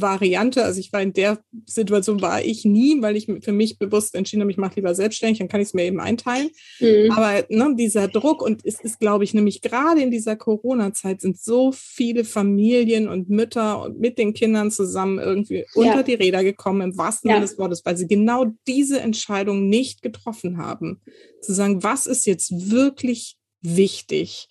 [0.00, 0.62] Variante.
[0.62, 4.42] Also ich war in der Situation war ich nie, weil ich für mich bewusst entschieden
[4.42, 6.50] habe, ich mache lieber selbstständig, dann kann ich es mir eben einteilen.
[6.80, 7.10] Mhm.
[7.12, 11.38] Aber ne, dieser Druck und es ist, glaube ich, nämlich gerade in dieser Corona-Zeit sind
[11.38, 15.82] so viele Familien und Mütter und mit den Kindern zusammen irgendwie ja.
[15.82, 17.40] unter die Räder gekommen, im wahrsten Sinne ja.
[17.40, 21.00] des Wortes, weil sie genau diese Entscheidung nicht getroffen haben.
[21.40, 24.48] Zu sagen, was ist jetzt wirklich wichtig?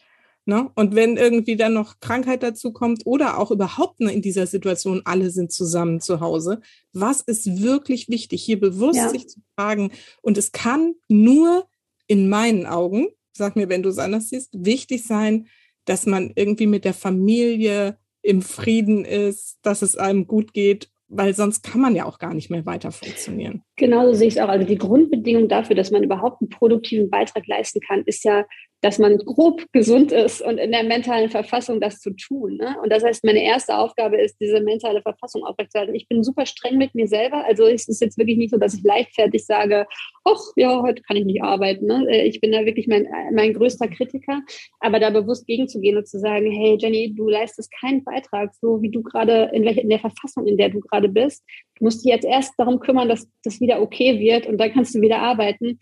[0.48, 0.70] Ne?
[0.76, 5.32] Und wenn irgendwie dann noch Krankheit dazu kommt oder auch überhaupt in dieser Situation, alle
[5.32, 6.62] sind zusammen zu Hause,
[6.94, 9.10] was ist wirklich wichtig, hier bewusst ja.
[9.10, 9.92] sich zu fragen?
[10.22, 11.68] Und es kann nur
[12.06, 15.48] in meinen Augen, sag mir, wenn du es anders siehst, wichtig sein,
[15.86, 21.34] dass man irgendwie mit der Familie im Frieden ist, dass es einem gut geht weil
[21.34, 23.62] sonst kann man ja auch gar nicht mehr weiter funktionieren.
[23.76, 24.50] Genau so sehe ich es auch.
[24.50, 28.46] Also die Grundbedingung dafür, dass man überhaupt einen produktiven Beitrag leisten kann, ist ja,
[28.86, 32.58] dass man grob gesund ist und in der mentalen Verfassung das zu tun.
[32.58, 32.76] Ne?
[32.84, 35.96] Und das heißt, meine erste Aufgabe ist, diese mentale Verfassung aufrechtzuerhalten.
[35.96, 37.44] Ich bin super streng mit mir selber.
[37.46, 39.88] Also es ist jetzt wirklich nicht so, dass ich leichtfertig sage,
[40.24, 41.88] ach ja, heute kann ich nicht arbeiten.
[41.88, 42.06] Ne?
[42.12, 44.44] Äh, ich bin da wirklich mein, mein größter Kritiker.
[44.82, 48.92] Aber da bewusst gegenzugehen und zu sagen, hey Jenny, du leistest keinen Beitrag, so wie
[48.92, 51.44] du gerade, in, in der Verfassung, in der du gerade bist.
[51.80, 54.94] Du musst dich jetzt erst darum kümmern, dass das wieder okay wird und dann kannst
[54.94, 55.80] du wieder arbeiten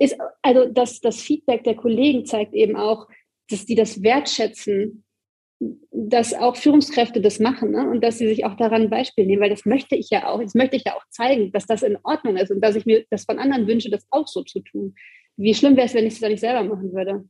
[0.00, 3.06] ist, also das, das Feedback der Kollegen zeigt eben auch,
[3.50, 5.04] dass die das wertschätzen,
[5.90, 7.88] dass auch Führungskräfte das machen ne?
[7.88, 10.40] und dass sie sich auch daran ein Beispiel nehmen, weil das möchte ich ja auch,
[10.40, 13.04] das möchte ich ja auch zeigen, dass das in Ordnung ist und dass ich mir
[13.10, 14.94] das von anderen wünsche, das auch so zu tun.
[15.36, 17.24] Wie schlimm wäre es, wenn ich es da nicht selber machen würde?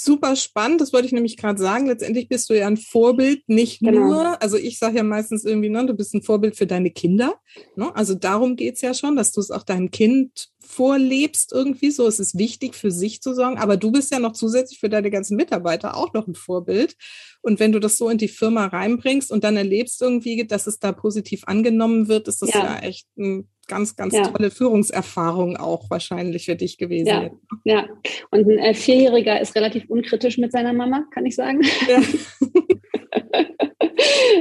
[0.00, 0.80] Super spannend.
[0.80, 1.86] Das wollte ich nämlich gerade sagen.
[1.86, 4.06] Letztendlich bist du ja ein Vorbild, nicht genau.
[4.06, 7.34] nur, also ich sage ja meistens irgendwie, ne, du bist ein Vorbild für deine Kinder.
[7.74, 7.94] Ne?
[7.96, 11.90] Also darum geht's ja schon, dass du es auch deinem Kind vorlebst irgendwie.
[11.90, 13.58] So es ist wichtig für sich zu sorgen.
[13.58, 16.94] Aber du bist ja noch zusätzlich für deine ganzen Mitarbeiter auch noch ein Vorbild.
[17.42, 20.78] Und wenn du das so in die Firma reinbringst und dann erlebst irgendwie, dass es
[20.78, 24.26] da positiv angenommen wird, ist das ja, ja echt ein ganz, ganz ja.
[24.26, 27.06] tolle Führungserfahrung auch wahrscheinlich für dich gewesen.
[27.06, 27.30] Ja,
[27.64, 27.86] ja.
[28.30, 31.60] und ein äh, Vierjähriger ist relativ unkritisch mit seiner Mama, kann ich sagen.
[31.88, 32.00] Ja.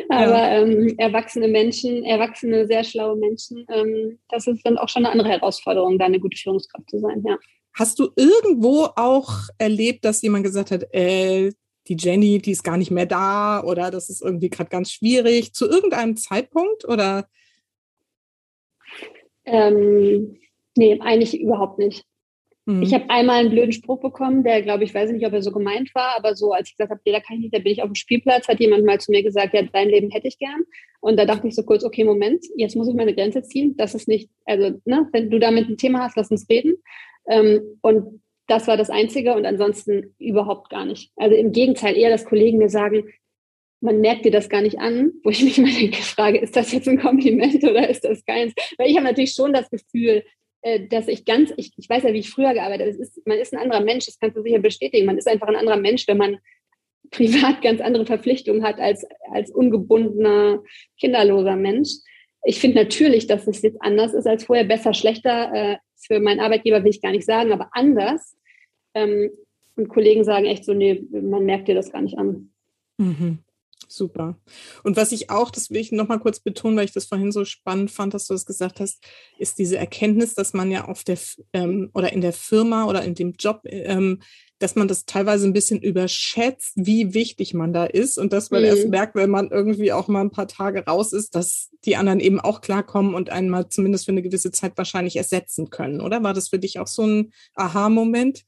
[0.10, 5.12] Aber ähm, erwachsene Menschen, erwachsene, sehr schlaue Menschen, ähm, das ist dann auch schon eine
[5.12, 7.38] andere Herausforderung, da eine gute Führungskraft zu sein, ja.
[7.74, 11.52] Hast du irgendwo auch erlebt, dass jemand gesagt hat, äh,
[11.88, 15.54] die Jenny, die ist gar nicht mehr da oder das ist irgendwie gerade ganz schwierig,
[15.54, 17.28] zu irgendeinem Zeitpunkt oder
[19.48, 20.38] ähm,
[20.78, 22.04] nee, eigentlich überhaupt nicht.
[22.66, 22.84] Mhm.
[22.84, 25.52] Ich habe einmal einen blöden Spruch bekommen, der, glaube ich, weiß nicht, ob er so
[25.52, 27.72] gemeint war, aber so, als ich gesagt habe, nee, da kann ich nicht, da bin
[27.72, 30.38] ich auf dem Spielplatz, hat jemand mal zu mir gesagt, ja, dein Leben hätte ich
[30.38, 30.64] gern.
[31.00, 33.76] Und da dachte ich so kurz, okay, Moment, jetzt muss ich meine Grenze ziehen.
[33.78, 36.76] Das ist nicht, also, ne, wenn du damit ein Thema hast, lass uns reden.
[37.30, 41.12] Ähm, und das war das Einzige und ansonsten überhaupt gar nicht.
[41.16, 43.06] Also im Gegenteil, eher, dass Kollegen mir sagen,
[43.80, 46.72] man merkt dir das gar nicht an, wo ich mich immer denke, frage, ist das
[46.72, 48.54] jetzt ein Kompliment oder ist das keins?
[48.78, 50.24] Weil ich habe natürlich schon das Gefühl,
[50.62, 53.38] äh, dass ich ganz, ich, ich weiß ja, wie ich früher gearbeitet habe, ist, man
[53.38, 55.06] ist ein anderer Mensch, das kannst du sicher bestätigen.
[55.06, 56.38] Man ist einfach ein anderer Mensch, wenn man
[57.12, 60.62] privat ganz andere Verpflichtungen hat als, als ungebundener,
[61.00, 61.90] kinderloser Mensch.
[62.44, 65.54] Ich finde natürlich, dass es jetzt anders ist als vorher, besser, schlechter.
[65.54, 68.36] Äh, für meinen Arbeitgeber will ich gar nicht sagen, aber anders.
[68.94, 69.30] Ähm,
[69.76, 72.52] und Kollegen sagen echt so, nee, man merkt dir das gar nicht an.
[72.98, 73.40] Mhm.
[73.88, 74.38] Super.
[74.84, 77.46] Und was ich auch, das will ich nochmal kurz betonen, weil ich das vorhin so
[77.46, 79.04] spannend fand, dass du das gesagt hast,
[79.38, 81.18] ist diese Erkenntnis, dass man ja auf der
[81.54, 84.20] ähm, oder in der Firma oder in dem Job ähm,
[84.60, 88.62] dass man das teilweise ein bisschen überschätzt, wie wichtig man da ist und dass man
[88.62, 88.68] mhm.
[88.68, 92.20] erst merkt, wenn man irgendwie auch mal ein paar Tage raus ist, dass die anderen
[92.20, 96.24] eben auch klarkommen und einen mal zumindest für eine gewisse Zeit wahrscheinlich ersetzen können, oder?
[96.24, 98.46] War das für dich auch so ein Aha-Moment?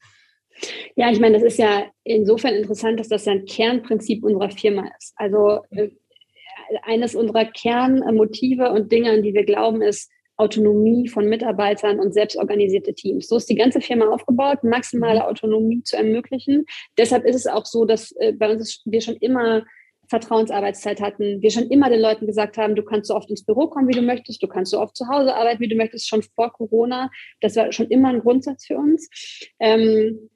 [0.96, 4.90] Ja, ich meine, das ist ja insofern interessant, dass das ja ein Kernprinzip unserer Firma
[4.98, 5.14] ist.
[5.16, 5.90] Also äh,
[6.84, 12.94] eines unserer Kernmotive und Dinge, an die wir glauben, ist Autonomie von Mitarbeitern und selbstorganisierte
[12.94, 13.28] Teams.
[13.28, 15.26] So ist die ganze Firma aufgebaut, maximale mhm.
[15.26, 16.66] Autonomie zu ermöglichen.
[16.98, 19.66] Deshalb ist es auch so, dass äh, bei uns ist, wir schon immer
[20.08, 23.68] Vertrauensarbeitszeit hatten, wir schon immer den Leuten gesagt haben, du kannst so oft ins Büro
[23.68, 26.24] kommen, wie du möchtest, du kannst so oft zu Hause arbeiten, wie du möchtest, schon
[26.24, 27.12] vor Corona.
[27.42, 29.10] Das war schon immer ein Grundsatz für uns.
[29.60, 30.30] Ähm,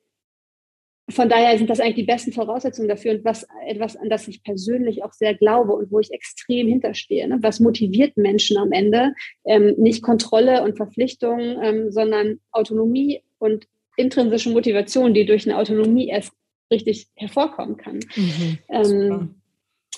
[1.10, 4.44] von daher sind das eigentlich die besten Voraussetzungen dafür und was etwas, an das ich
[4.44, 7.28] persönlich auch sehr glaube und wo ich extrem hinterstehe.
[7.28, 7.40] Ne?
[7.42, 9.14] Was motiviert Menschen am Ende?
[9.46, 16.08] Ähm, nicht Kontrolle und Verpflichtung, ähm, sondern Autonomie und intrinsische Motivation, die durch eine Autonomie
[16.08, 16.32] erst
[16.72, 18.00] richtig hervorkommen kann.
[18.16, 19.36] Mhm, ähm,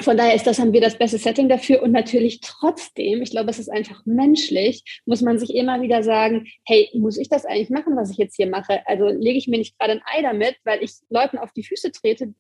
[0.01, 1.81] von daher ist das, haben wir das beste Setting dafür.
[1.81, 6.47] Und natürlich trotzdem, ich glaube, es ist einfach menschlich, muss man sich immer wieder sagen,
[6.65, 8.86] hey, muss ich das eigentlich machen, was ich jetzt hier mache?
[8.88, 11.91] Also lege ich mir nicht gerade ein Ei damit, weil ich Leuten auf die Füße
[11.91, 12.34] trete,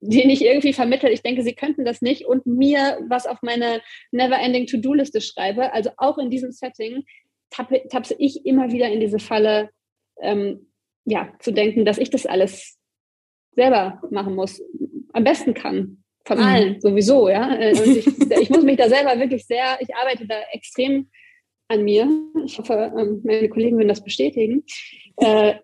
[0.00, 3.80] denen ich irgendwie vermittle, ich denke, sie könnten das nicht und mir was auf meine
[4.12, 5.72] Never-Ending To-Do-Liste schreibe.
[5.72, 7.04] Also auch in diesem Setting
[7.50, 9.70] tappe, tapse ich immer wieder in diese Falle,
[10.20, 10.72] ähm,
[11.04, 12.78] ja, zu denken, dass ich das alles
[13.52, 14.62] selber machen muss,
[15.12, 16.04] am besten kann.
[16.28, 16.44] Von mhm.
[16.44, 17.54] allen sowieso, ja.
[17.54, 18.06] Äh, und ich,
[18.42, 21.08] ich muss mich da selber wirklich sehr, ich arbeite da extrem
[21.68, 22.06] an mir.
[22.44, 24.62] Ich hoffe, ähm, meine Kollegen würden das bestätigen,
[25.16, 25.54] äh,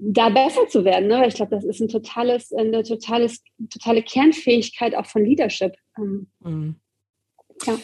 [0.00, 1.08] da besser zu werden.
[1.08, 1.20] Ne?
[1.20, 5.74] Weil ich glaube, das ist ein totales, eine totales, totale Kernfähigkeit auch von Leadership.
[5.98, 6.76] Ähm, mhm.
[7.66, 7.78] Ja.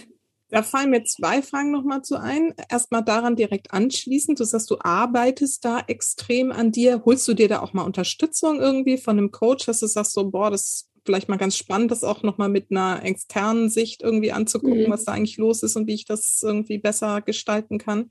[0.48, 2.54] Da fallen mir zwei Fragen nochmal zu ein.
[2.70, 4.40] Erstmal daran direkt anschließend.
[4.40, 7.02] Du sagst, du arbeitest da extrem an dir.
[7.04, 10.28] Holst du dir da auch mal Unterstützung irgendwie von einem Coach, dass du sagst so,
[10.28, 14.84] boah, das vielleicht mal ganz spannend, das auch nochmal mit einer externen Sicht irgendwie anzugucken,
[14.84, 14.90] mhm.
[14.90, 18.10] was da eigentlich los ist und wie ich das irgendwie besser gestalten kann.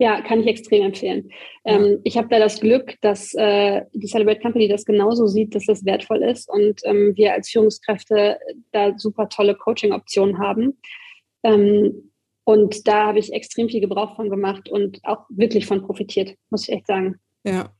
[0.00, 1.30] Ja, kann ich extrem empfehlen.
[1.64, 1.76] Ja.
[1.76, 5.66] Ähm, ich habe da das Glück, dass äh, die Celebrate Company das genauso sieht, dass
[5.66, 8.38] das wertvoll ist und ähm, wir als Führungskräfte
[8.70, 10.78] da super tolle Coaching-Optionen haben.
[11.42, 12.12] Ähm,
[12.44, 16.68] und da habe ich extrem viel Gebrauch von gemacht und auch wirklich von profitiert, muss
[16.68, 17.16] ich echt sagen.
[17.44, 17.72] Ja,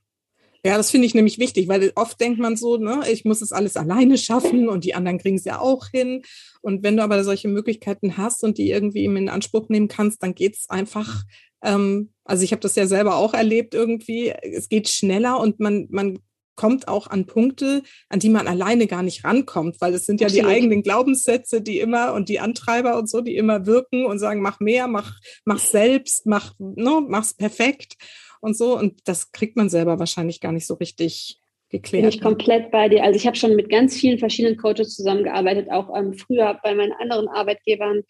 [0.65, 3.53] ja, das finde ich nämlich wichtig, weil oft denkt man so, ne, ich muss es
[3.53, 6.23] alles alleine schaffen und die anderen kriegen es ja auch hin.
[6.61, 10.35] Und wenn du aber solche Möglichkeiten hast und die irgendwie in Anspruch nehmen kannst, dann
[10.35, 11.23] geht es einfach,
[11.63, 15.87] ähm, also ich habe das ja selber auch erlebt irgendwie, es geht schneller und man,
[15.91, 16.19] man
[16.57, 20.27] kommt auch an Punkte, an die man alleine gar nicht rankommt, weil es sind ja
[20.27, 20.45] Absolut.
[20.45, 24.43] die eigenen Glaubenssätze, die immer und die Antreiber und so, die immer wirken und sagen,
[24.43, 27.95] mach mehr, mach, mach selbst, mach, ne, mach's perfekt
[28.41, 28.77] und so.
[28.79, 32.03] Und das kriegt man selber wahrscheinlich gar nicht so richtig geklärt.
[32.03, 33.05] Bin ich komplett bei dir.
[33.05, 36.93] Also ich habe schon mit ganz vielen verschiedenen Coaches zusammengearbeitet, auch ähm, früher bei meinen
[36.93, 38.03] anderen Arbeitgebern.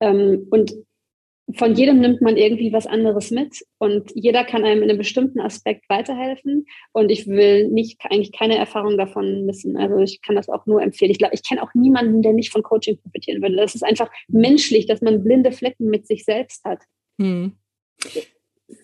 [0.00, 0.74] Ähm, und
[1.54, 5.40] von jedem nimmt man irgendwie was anderes mit und jeder kann einem in einem bestimmten
[5.40, 6.66] Aspekt weiterhelfen.
[6.92, 9.76] Und ich will nicht eigentlich keine Erfahrung davon missen.
[9.76, 11.12] Also ich kann das auch nur empfehlen.
[11.12, 13.56] Ich glaube, ich kenne auch niemanden, der nicht von Coaching profitieren würde.
[13.56, 16.82] Das ist einfach menschlich, dass man blinde Flecken mit sich selbst hat.
[17.20, 17.52] Hm.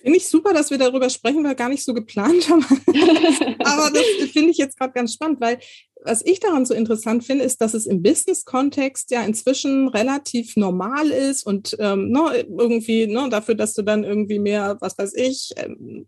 [0.02, 2.64] Finde ich super, dass wir darüber sprechen, weil gar nicht so geplant haben.
[3.64, 5.58] Aber das finde ich jetzt gerade ganz spannend, weil
[6.04, 11.10] was ich daran so interessant finde, ist, dass es im Business-Kontext ja inzwischen relativ normal
[11.10, 15.50] ist und ähm, ne, irgendwie ne, dafür, dass du dann irgendwie mehr, was weiß ich,
[15.56, 16.06] ähm,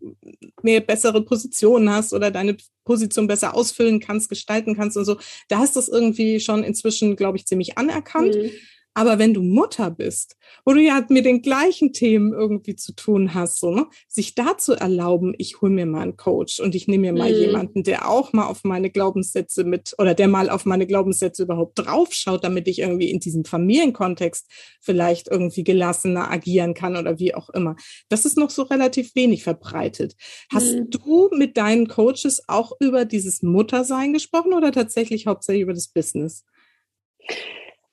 [0.61, 5.17] mehr bessere Positionen hast oder deine Position besser ausfüllen kannst, gestalten kannst und so.
[5.47, 8.35] Da ist das irgendwie schon inzwischen, glaube ich, ziemlich anerkannt.
[8.35, 8.51] Mhm.
[8.97, 13.33] Aber wenn du Mutter bist, wo du ja mit den gleichen Themen irgendwie zu tun
[13.33, 16.87] hast, so, ne, sich da zu erlauben, ich hole mir mal einen Coach und ich
[16.87, 17.39] nehme mir mal mhm.
[17.39, 21.77] jemanden, der auch mal auf meine Glaubenssätze mit oder der mal auf meine Glaubenssätze überhaupt
[21.77, 27.49] draufschaut, damit ich irgendwie in diesem Familienkontext vielleicht irgendwie gelassener agieren kann oder wie auch
[27.49, 27.75] immer.
[28.07, 30.15] Das ist noch so relativ wenig verbreitet.
[30.49, 30.89] Hast mhm.
[30.89, 36.45] du mit deinen Coaches auch über dieses Muttersein gesprochen oder tatsächlich hauptsächlich über das Business?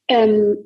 [0.08, 0.56] Ähm,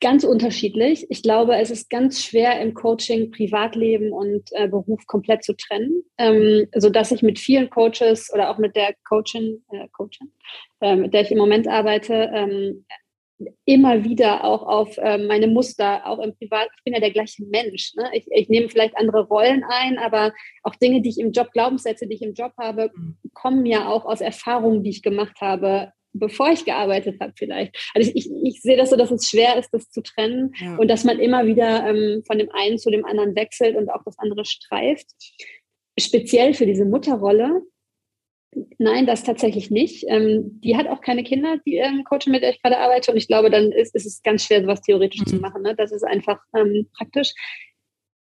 [0.00, 1.06] ganz unterschiedlich.
[1.10, 6.02] Ich glaube, es ist ganz schwer im Coaching Privatleben und äh, Beruf komplett zu trennen,
[6.18, 10.32] ähm, so dass ich mit vielen Coaches oder auch mit der Coachin, äh, Coachin
[10.80, 12.84] äh, mit der ich im Moment arbeite, ähm,
[13.66, 17.44] immer wieder auch auf äh, meine Muster, auch im Privat, ich bin ja der gleiche
[17.44, 17.94] Mensch.
[17.94, 18.10] Ne?
[18.14, 22.06] Ich, ich nehme vielleicht andere Rollen ein, aber auch Dinge, die ich im Job, Glaubenssätze,
[22.06, 23.16] die ich im Job habe, mhm.
[23.34, 27.76] kommen ja auch aus Erfahrungen, die ich gemacht habe bevor ich gearbeitet habe vielleicht.
[27.94, 30.76] Also ich, ich, ich, sehe das so, dass es schwer ist, das zu trennen ja.
[30.76, 34.02] und dass man immer wieder ähm, von dem einen zu dem anderen wechselt und auch
[34.04, 35.06] das andere streift.
[35.98, 37.62] Speziell für diese Mutterrolle
[38.78, 40.04] Nein, das tatsächlich nicht.
[40.08, 43.10] Ähm, die hat auch keine Kinder, die ähm, Coachin, mit der ich gerade arbeite.
[43.10, 45.26] Und ich glaube, dann ist, ist es ganz schwer, sowas theoretisch mhm.
[45.26, 45.62] zu machen.
[45.62, 45.74] Ne?
[45.74, 47.34] Das ist einfach ähm, praktisch.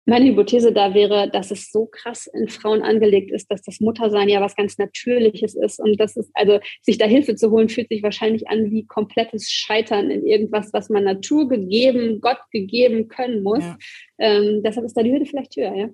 [0.05, 4.29] Meine Hypothese da wäre, dass es so krass in Frauen angelegt ist, dass das Muttersein
[4.29, 5.79] ja was ganz Natürliches ist.
[5.79, 9.51] Und das ist, also sich da Hilfe zu holen, fühlt sich wahrscheinlich an wie komplettes
[9.51, 13.63] Scheitern in irgendwas, was man Natur gegeben, Gott gegeben können muss.
[13.63, 13.77] Ja.
[14.19, 15.89] Ähm, deshalb ist da die Hürde vielleicht höher, ja.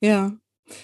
[0.00, 0.38] Ja,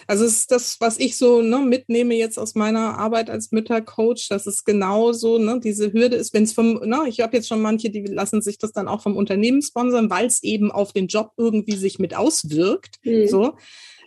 [0.07, 4.29] also es ist das, was ich so ne, mitnehme jetzt aus meiner Arbeit als Müttercoach,
[4.29, 7.63] dass es genauso ne, diese Hürde ist, wenn es vom, ne, ich habe jetzt schon
[7.63, 11.07] manche, die lassen sich das dann auch vom Unternehmen sponsern, weil es eben auf den
[11.07, 12.97] Job irgendwie sich mit auswirkt.
[13.05, 13.29] Mhm.
[13.29, 13.55] So.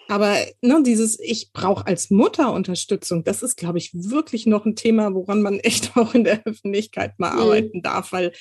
[0.10, 4.76] Aber ne, dieses, ich brauche als Mutter Unterstützung, das ist, glaube ich, wirklich noch ein
[4.76, 7.40] Thema, woran man echt auch in der Öffentlichkeit mal mhm.
[7.40, 8.32] arbeiten darf, weil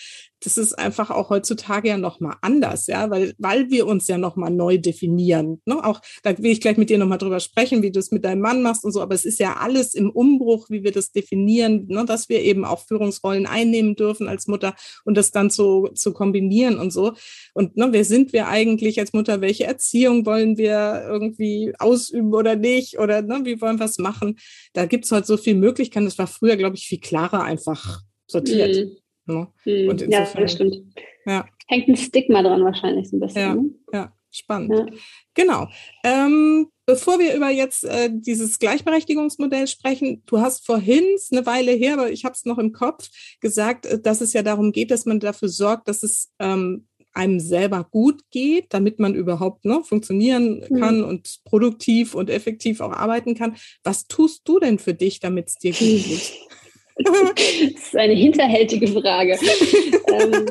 [0.40, 4.50] das ist einfach auch heutzutage ja nochmal anders, ja, weil, weil wir uns ja nochmal
[4.50, 5.62] neu definieren.
[5.64, 5.82] Ne?
[5.82, 8.40] Auch da will ich gleich mit dir nochmal drüber sprechen, wie du es mit deinem
[8.40, 11.86] Mann machst und so, aber es ist ja alles im Umbruch, wie wir das definieren,
[11.88, 12.04] ne?
[12.04, 16.78] dass wir eben auch Führungsrollen einnehmen dürfen als Mutter und das dann zu, zu kombinieren
[16.78, 17.14] und so.
[17.54, 19.40] Und ne, wer sind wir eigentlich als Mutter?
[19.40, 22.98] Welche Erziehung wollen wir irgendwie ausüben oder nicht?
[22.98, 24.38] Oder ne, wie wollen wir es machen?
[24.74, 26.04] Da gibt es heute so viele Möglichkeiten.
[26.04, 28.76] Das war früher, glaube ich, viel klarer einfach sortiert.
[28.76, 28.96] Mhm.
[29.26, 29.48] Ne?
[29.64, 29.88] Hm.
[29.88, 30.82] Und ja, das stimmt.
[31.24, 31.46] Ja.
[31.68, 33.42] Hängt ein Stigma dran wahrscheinlich so ein bisschen.
[33.42, 33.70] Ja, ne?
[33.92, 34.72] ja spannend.
[34.72, 34.86] Ja.
[35.34, 35.68] Genau.
[36.04, 41.94] Ähm, bevor wir über jetzt äh, dieses Gleichberechtigungsmodell sprechen, du hast vorhin, eine Weile her,
[41.94, 43.08] aber ich habe es noch im Kopf,
[43.40, 47.40] gesagt, äh, dass es ja darum geht, dass man dafür sorgt, dass es ähm, einem
[47.40, 50.80] selber gut geht, damit man überhaupt ne, funktionieren hm.
[50.80, 51.04] kann mhm.
[51.04, 53.56] und produktiv und effektiv auch arbeiten kann.
[53.82, 56.32] Was tust du denn für dich, damit es dir gut geht?
[57.04, 59.38] das ist eine hinterhältige Frage.
[60.08, 60.46] ähm,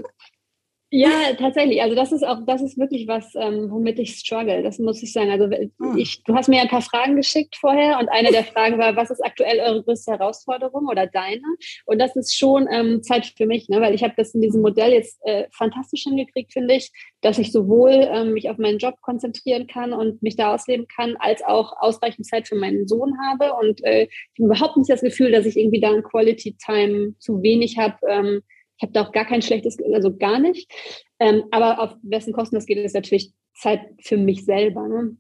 [0.98, 1.82] ja, tatsächlich.
[1.82, 4.64] Also das ist auch, das ist wirklich was, ähm, womit ich struggle.
[4.64, 5.30] Das muss ich sagen.
[5.30, 5.94] Also ah.
[5.98, 9.10] ich, du hast mir ein paar Fragen geschickt vorher und eine der Fragen war, was
[9.10, 11.44] ist aktuell eure größte Herausforderung oder deine?
[11.86, 13.82] Und das ist schon ähm, Zeit für mich, ne?
[13.82, 17.52] weil ich habe das in diesem Modell jetzt äh, fantastisch hingekriegt, finde ich, dass ich
[17.52, 21.74] sowohl ähm, mich auf meinen Job konzentrieren kann und mich da ausleben kann, als auch
[21.78, 23.52] ausreichend Zeit für meinen Sohn habe.
[23.56, 27.16] Und äh, ich habe überhaupt nicht das Gefühl, dass ich irgendwie da ein Quality Time
[27.20, 27.98] zu wenig habe.
[28.08, 28.42] Ähm,
[28.78, 30.72] ich habe da auch gar kein schlechtes, also gar nicht.
[31.20, 34.88] Ähm, aber auf wessen Kosten das geht, ist natürlich Zeit für mich selber.
[34.88, 35.18] Ne?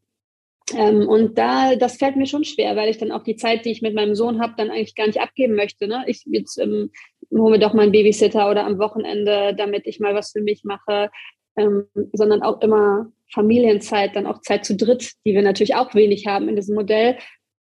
[0.74, 3.72] Ähm, und da, das fällt mir schon schwer, weil ich dann auch die Zeit, die
[3.72, 5.88] ich mit meinem Sohn habe, dann eigentlich gar nicht abgeben möchte.
[5.88, 6.04] Ne?
[6.08, 6.91] Ich jetzt ähm,
[7.32, 10.63] hole mir doch mal einen Babysitter oder am Wochenende, damit ich mal was für mich
[10.63, 11.10] mache,
[11.56, 16.28] ähm, sondern auch immer Familienzeit, dann auch Zeit zu dritt, die wir natürlich auch wenig
[16.28, 17.18] haben in diesem Modell,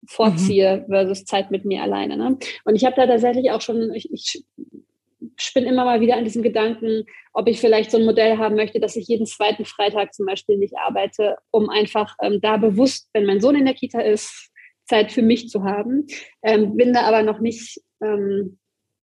[0.07, 0.93] vorziehe mhm.
[0.93, 2.17] versus Zeit mit mir alleine.
[2.17, 2.39] Ne?
[2.65, 4.45] Und ich habe da tatsächlich auch schon, ich, ich
[5.41, 8.81] spinne immer mal wieder an diesem Gedanken, ob ich vielleicht so ein Modell haben möchte,
[8.81, 13.27] dass ich jeden zweiten Freitag zum Beispiel nicht arbeite, um einfach ähm, da bewusst, wenn
[13.27, 14.51] mein Sohn in der Kita ist,
[14.87, 16.07] Zeit für mich zu haben.
[16.43, 18.59] Ähm, bin da aber noch nicht, ähm,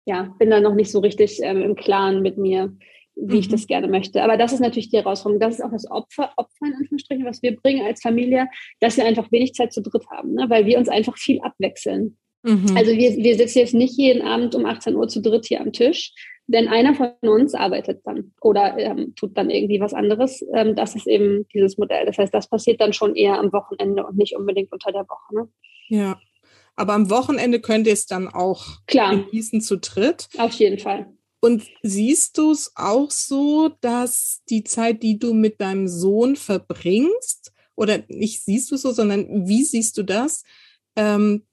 [0.06, 2.76] ja, bin da noch nicht so richtig ähm, im Klaren mit mir,
[3.14, 3.40] wie mhm.
[3.40, 4.22] ich das gerne möchte.
[4.22, 5.40] Aber das ist natürlich die Herausforderung.
[5.40, 8.48] Das ist auch das Opfer, Opfer in Anführungsstrichen, was wir bringen als Familie,
[8.80, 10.46] dass wir einfach wenig Zeit zu dritt haben, ne?
[10.48, 12.18] weil wir uns einfach viel abwechseln.
[12.46, 12.76] Mhm.
[12.76, 15.72] Also wir, wir sitzen jetzt nicht jeden Abend um 18 Uhr zu dritt hier am
[15.72, 16.12] Tisch,
[16.46, 20.44] denn einer von uns arbeitet dann oder ähm, tut dann irgendwie was anderes.
[20.54, 22.06] Ähm, das ist eben dieses Modell.
[22.06, 25.34] Das heißt, das passiert dann schon eher am Wochenende und nicht unbedingt unter der Woche.
[25.34, 25.48] Ne?
[25.88, 26.20] Ja.
[26.76, 29.16] Aber am Wochenende könnt ihr es dann auch Klar.
[29.16, 30.28] genießen zu dritt.
[30.38, 31.06] Auf jeden Fall.
[31.40, 37.52] Und siehst du es auch so, dass die Zeit, die du mit deinem Sohn verbringst,
[37.76, 40.44] oder nicht siehst du so, sondern wie siehst du das,
[40.96, 41.44] ähm,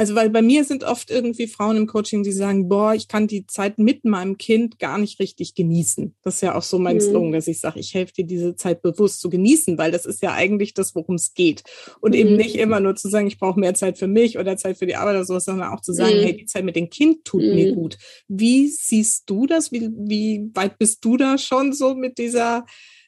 [0.00, 3.26] also weil bei mir sind oft irgendwie Frauen im Coaching, die sagen, boah, ich kann
[3.26, 6.14] die Zeit mit meinem Kind gar nicht richtig genießen.
[6.22, 7.00] Das ist ja auch so mein mhm.
[7.00, 10.22] Slogan, dass ich sage, ich helfe dir diese Zeit bewusst zu genießen, weil das ist
[10.22, 11.64] ja eigentlich das, worum es geht.
[12.00, 12.18] Und mhm.
[12.20, 14.86] eben nicht immer nur zu sagen, ich brauche mehr Zeit für mich oder Zeit für
[14.86, 16.22] die Arbeit oder sowas, sondern auch zu sagen, mhm.
[16.22, 17.74] hey, die Zeit mit dem Kind tut mir mhm.
[17.74, 17.98] gut.
[18.28, 19.72] Wie siehst du das?
[19.72, 22.66] Wie, wie weit bist du da schon so mit dieser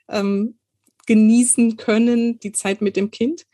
[0.08, 0.58] ähm,
[1.06, 3.46] genießen können, die Zeit mit dem Kind?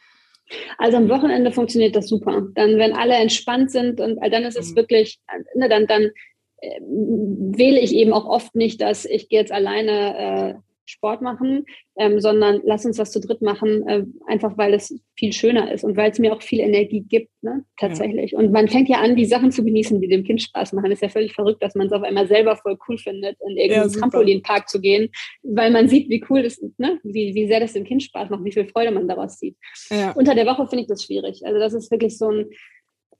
[0.78, 2.46] Also am Wochenende funktioniert das super.
[2.54, 4.76] Dann, wenn alle entspannt sind und dann ist es mhm.
[4.76, 5.18] wirklich,
[5.54, 6.10] ne, dann, dann
[6.58, 10.54] äh, wähle ich eben auch oft nicht, dass ich gehe jetzt alleine äh,
[10.86, 11.64] Sport machen,
[11.98, 15.84] ähm, sondern lass uns was zu dritt machen, äh, einfach weil es viel schöner ist
[15.84, 17.64] und weil es mir auch viel Energie gibt, ne?
[17.78, 18.32] tatsächlich.
[18.32, 18.38] Ja.
[18.38, 20.92] Und man fängt ja an, die Sachen zu genießen, die dem Kind Spaß machen.
[20.92, 23.90] ist ja völlig verrückt, dass man es auf einmal selber voll cool findet, in irgendeinen
[23.90, 25.10] ja, Trampolinpark zu gehen,
[25.42, 27.00] weil man sieht, wie cool das, ne?
[27.02, 29.56] wie, wie sehr das dem Kind Spaß macht, wie viel Freude man daraus sieht.
[29.90, 30.12] Ja.
[30.12, 31.44] Unter der Woche finde ich das schwierig.
[31.44, 32.46] Also das ist wirklich so ein,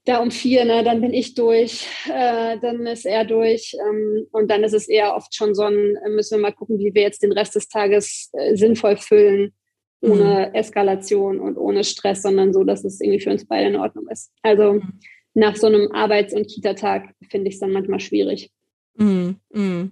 [0.07, 4.49] da um vier, ne, dann bin ich durch, äh, dann ist er durch ähm, und
[4.49, 7.03] dann ist es eher oft schon so ein, äh, müssen wir mal gucken, wie wir
[7.03, 9.53] jetzt den Rest des Tages äh, sinnvoll füllen,
[10.01, 10.55] ohne mhm.
[10.55, 14.31] Eskalation und ohne Stress, sondern so, dass es irgendwie für uns beide in Ordnung ist.
[14.43, 15.01] Also mhm.
[15.35, 18.51] nach so einem Arbeits- und Kita-Tag finde ich es dann manchmal schwierig.
[18.95, 19.91] Mm, mm.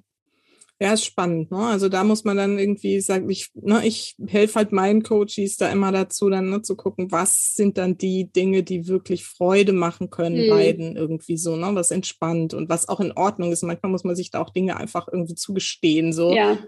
[0.80, 1.52] Ja, ist spannend.
[1.52, 1.58] Ne?
[1.58, 5.70] Also da muss man dann irgendwie sagen, ich, ne, ich helfe halt meinen Coaches da
[5.70, 10.10] immer dazu, dann ne, zu gucken, was sind dann die Dinge, die wirklich Freude machen
[10.10, 10.50] können, mhm.
[10.50, 13.62] beiden irgendwie so, ne, was entspannt und was auch in Ordnung ist.
[13.62, 16.12] Manchmal muss man sich da auch Dinge einfach irgendwie zugestehen.
[16.12, 16.34] So.
[16.34, 16.58] Ja.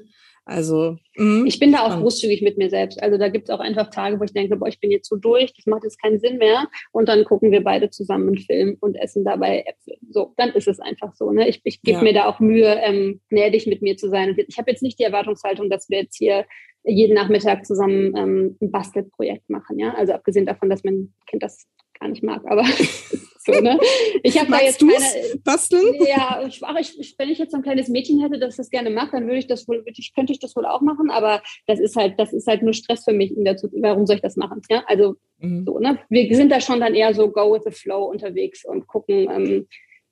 [0.47, 3.03] Also mh, ich bin da auch großzügig mit mir selbst.
[3.03, 5.17] Also da gibt es auch einfach Tage, wo ich denke, boah, ich bin jetzt so
[5.17, 6.69] durch, das macht jetzt keinen Sinn mehr.
[6.93, 9.99] Und dann gucken wir beide zusammen einen Film und essen dabei Äpfel.
[10.09, 11.33] So, dann ist es einfach so.
[11.33, 11.49] Ne?
[11.49, 12.03] Ich, ich gebe ja.
[12.05, 14.31] mir da auch Mühe, ähm, gnädig mit mir zu sein.
[14.31, 16.47] Und ich habe jetzt nicht die Erwartungshaltung, dass wir jetzt hier
[16.85, 19.81] jeden Nachmittag zusammen ähm, ein Bastelprojekt machen.
[19.81, 21.67] Ja, also abgesehen davon, dass mein Kind das
[21.99, 22.63] gar nicht mag, aber
[23.47, 23.79] So, ne?
[24.25, 25.39] Ich habe da jetzt keine.
[25.45, 25.95] Basteln?
[26.07, 28.91] Ja, ich, ach, ich, wenn ich jetzt so ein kleines Mädchen hätte, das das gerne
[28.91, 31.79] macht, dann würde ich das wohl, ich, könnte ich das wohl auch machen, aber das
[31.79, 34.61] ist halt, das ist halt nur Stress für mich, dazu, warum soll ich das machen?
[34.69, 35.65] Ja, also mhm.
[35.65, 35.99] so, ne?
[36.09, 39.67] Wir sind da schon dann eher so go with the flow unterwegs und gucken, ähm,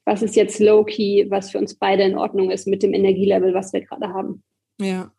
[0.05, 3.73] was ist jetzt low-key, was für uns beide in Ordnung ist mit dem Energielevel, was
[3.73, 4.43] wir gerade haben.
[4.81, 5.11] Ja.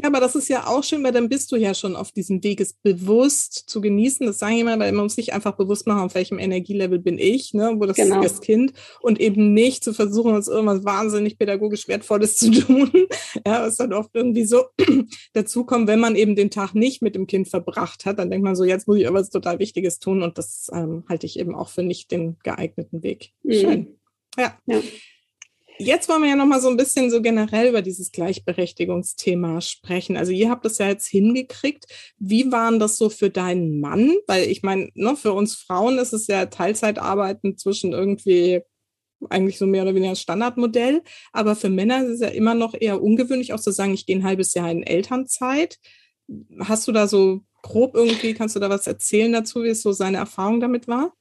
[0.00, 2.42] Ja, aber das ist ja auch schön, weil dann bist du ja schon auf diesem
[2.42, 4.26] Weg, es bewusst zu genießen.
[4.26, 7.54] Das sagen immer, weil man muss sich einfach bewusst machen, auf welchem Energielevel bin ich,
[7.54, 8.22] ne, wo das, genau.
[8.22, 12.90] das Kind und eben nicht zu versuchen, uns irgendwas wahnsinnig pädagogisch Wertvolles zu tun.
[13.46, 14.64] Ja, was dann oft irgendwie so
[15.32, 18.56] dazukommt, wenn man eben den Tag nicht mit dem Kind verbracht hat, dann denkt man
[18.56, 21.68] so, jetzt muss ich irgendwas total Wichtiges tun und das ähm, halte ich eben auch
[21.68, 23.32] für nicht den geeigneten Weg.
[23.42, 23.52] Mhm.
[23.52, 23.86] Schön.
[24.36, 24.56] Ja.
[24.66, 24.80] ja.
[25.78, 30.16] Jetzt wollen wir ja noch mal so ein bisschen so generell über dieses Gleichberechtigungsthema sprechen.
[30.16, 31.86] Also ihr habt das ja jetzt hingekriegt.
[32.18, 34.16] Wie waren das so für deinen Mann?
[34.26, 38.62] Weil ich meine, ne, für uns Frauen ist es ja Teilzeitarbeiten zwischen irgendwie
[39.30, 41.02] eigentlich so mehr oder weniger Standardmodell.
[41.32, 44.16] Aber für Männer ist es ja immer noch eher ungewöhnlich, auch zu sagen, ich gehe
[44.16, 45.78] ein halbes Jahr in Elternzeit.
[46.60, 49.92] Hast du da so grob irgendwie, kannst du da was erzählen dazu, wie es so
[49.92, 51.12] seine Erfahrung damit war?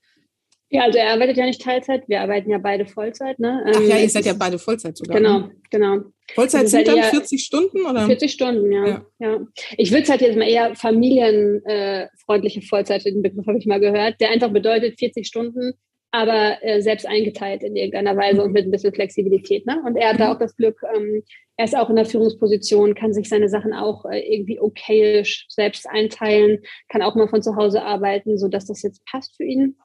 [0.69, 3.39] Ja, also er arbeitet ja nicht Teilzeit, wir arbeiten ja beide Vollzeit.
[3.39, 3.63] Ne?
[3.65, 5.17] Ach ja, ähm, ihr seid ja beide Vollzeit sogar.
[5.17, 5.51] Genau, ne?
[5.69, 5.99] genau.
[6.33, 8.05] Vollzeit also sind dann 40 Stunden oder?
[8.05, 8.87] 40 Stunden, ja.
[8.87, 9.05] ja.
[9.19, 9.39] ja.
[9.77, 14.19] Ich würde es halt jetzt mal eher familienfreundliche Vollzeit, den Begriff habe ich mal gehört,
[14.19, 15.73] der einfach bedeutet 40 Stunden,
[16.11, 19.65] aber äh, selbst eingeteilt in irgendeiner Weise und mit ein bisschen Flexibilität.
[19.65, 19.81] Ne?
[19.85, 20.35] Und er hat da mhm.
[20.35, 21.23] auch das Glück, ähm,
[21.55, 25.87] er ist auch in der Führungsposition, kann sich seine Sachen auch äh, irgendwie okayisch selbst
[25.89, 26.59] einteilen,
[26.89, 29.77] kann auch mal von zu Hause arbeiten, sodass das jetzt passt für ihn.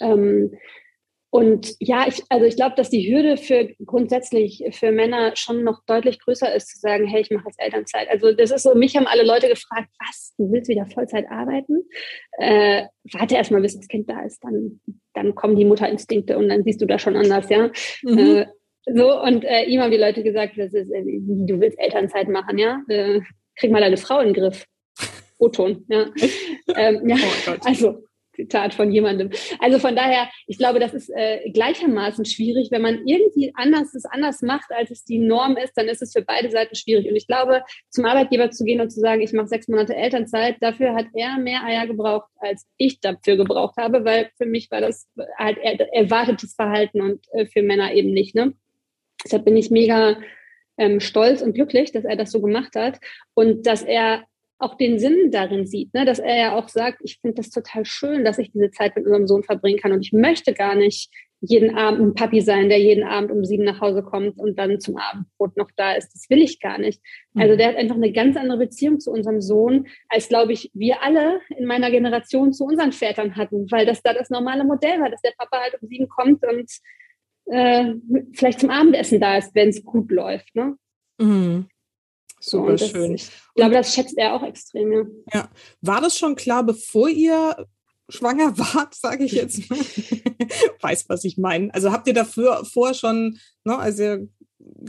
[0.00, 0.56] Ähm,
[1.30, 5.84] und ja, ich, also ich glaube, dass die Hürde für grundsätzlich für Männer schon noch
[5.84, 8.08] deutlich größer ist, zu sagen, hey, ich mache jetzt Elternzeit.
[8.08, 11.84] Also das ist so, mich haben alle Leute gefragt, was, du willst wieder Vollzeit arbeiten?
[12.38, 14.80] Äh, warte erst mal, bis das Kind da ist, dann,
[15.14, 17.70] dann kommen die Mutterinstinkte und dann siehst du da schon anders, ja.
[18.02, 18.18] Mhm.
[18.18, 18.46] Äh,
[18.86, 22.56] so, und äh, ihm haben die Leute gesagt, das ist, äh, du willst Elternzeit machen,
[22.56, 22.80] ja?
[22.88, 23.20] Äh,
[23.56, 24.64] krieg mal deine Frau in den Griff.
[25.38, 26.06] O-Ton, ja.
[26.76, 28.04] ähm, ja oh also
[28.36, 29.30] Zitat von jemandem.
[29.58, 32.68] Also von daher, ich glaube, das ist äh, gleichermaßen schwierig.
[32.70, 36.12] Wenn man irgendwie anders es anders macht, als es die Norm ist, dann ist es
[36.12, 37.08] für beide Seiten schwierig.
[37.08, 40.56] Und ich glaube, zum Arbeitgeber zu gehen und zu sagen, ich mache sechs Monate Elternzeit,
[40.60, 44.80] dafür hat er mehr Eier gebraucht, als ich dafür gebraucht habe, weil für mich war
[44.80, 45.08] das
[45.38, 48.34] halt erwartetes Verhalten und äh, für Männer eben nicht.
[48.34, 48.54] Ne?
[49.24, 50.18] Deshalb bin ich mega
[50.78, 53.00] ähm, stolz und glücklich, dass er das so gemacht hat
[53.34, 54.24] und dass er
[54.58, 56.04] auch den Sinn darin sieht, ne?
[56.04, 59.04] dass er ja auch sagt, ich finde das total schön, dass ich diese Zeit mit
[59.04, 62.80] unserem Sohn verbringen kann und ich möchte gar nicht jeden Abend ein Papi sein, der
[62.80, 66.12] jeden Abend um sieben nach Hause kommt und dann zum Abendbrot noch da ist.
[66.14, 67.00] Das will ich gar nicht.
[67.34, 67.58] Also mhm.
[67.58, 71.40] der hat einfach eine ganz andere Beziehung zu unserem Sohn, als glaube ich, wir alle
[71.56, 75.20] in meiner Generation zu unseren Vätern hatten, weil das da das normale Modell war, dass
[75.20, 76.70] der Papa halt um sieben kommt und
[77.46, 77.94] äh,
[78.32, 80.54] vielleicht zum Abendessen da ist, wenn es gut läuft.
[80.56, 80.76] Ne?
[81.18, 81.68] Mhm.
[82.48, 83.14] Super das, schön.
[83.14, 85.04] Ich glaube, das schätzt er auch extrem, ja.
[85.34, 85.48] ja.
[85.80, 87.66] War das schon klar, bevor ihr
[88.08, 89.78] schwanger wart, sage ich jetzt mal?
[90.80, 91.74] Weiß, was ich meine.
[91.74, 94.28] Also habt ihr dafür vorher schon, ne, also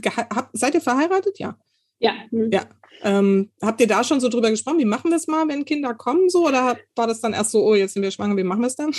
[0.06, 1.40] habt, seid ihr verheiratet?
[1.40, 1.58] Ja.
[1.98, 2.12] Ja.
[2.30, 2.50] Mhm.
[2.52, 2.66] Ja.
[3.02, 5.94] Ähm, habt ihr da schon so drüber gesprochen, wie machen wir es mal, wenn Kinder
[5.94, 6.46] kommen so?
[6.46, 8.76] Oder war das dann erst so, oh, jetzt sind wir schwanger, wie machen wir es
[8.76, 8.92] dann?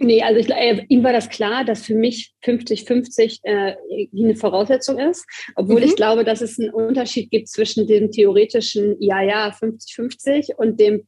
[0.00, 3.76] Nee, also ich, äh, ihm war das klar, dass für mich 50-50 äh,
[4.16, 5.86] eine Voraussetzung ist, obwohl mhm.
[5.86, 11.06] ich glaube, dass es einen Unterschied gibt zwischen dem theoretischen Ja, ja, 50-50 und dem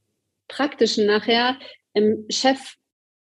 [0.48, 1.58] praktischen nachher.
[1.94, 2.76] Ähm, Chef,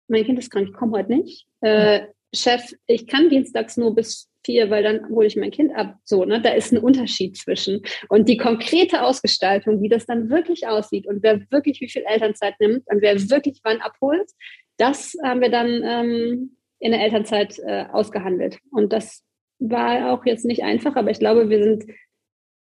[0.08, 1.46] mein Kind ist krank, ich komme heute nicht.
[1.62, 5.98] Äh, Chef, ich kann dienstags nur bis vier, weil dann hole ich mein Kind ab.
[6.04, 7.82] So, ne, da ist ein Unterschied zwischen.
[8.10, 12.54] Und die konkrete Ausgestaltung, wie das dann wirklich aussieht und wer wirklich wie viel Elternzeit
[12.60, 14.30] nimmt und wer wirklich wann abholt,
[14.78, 18.60] das haben wir dann ähm, in der Elternzeit äh, ausgehandelt.
[18.72, 19.24] Und das
[19.60, 21.86] war auch jetzt nicht einfach, aber ich glaube, wir sind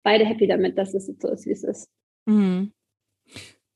[0.02, 1.88] beide happy damit, dass es so ist, wie es ist.
[2.26, 2.72] Mhm.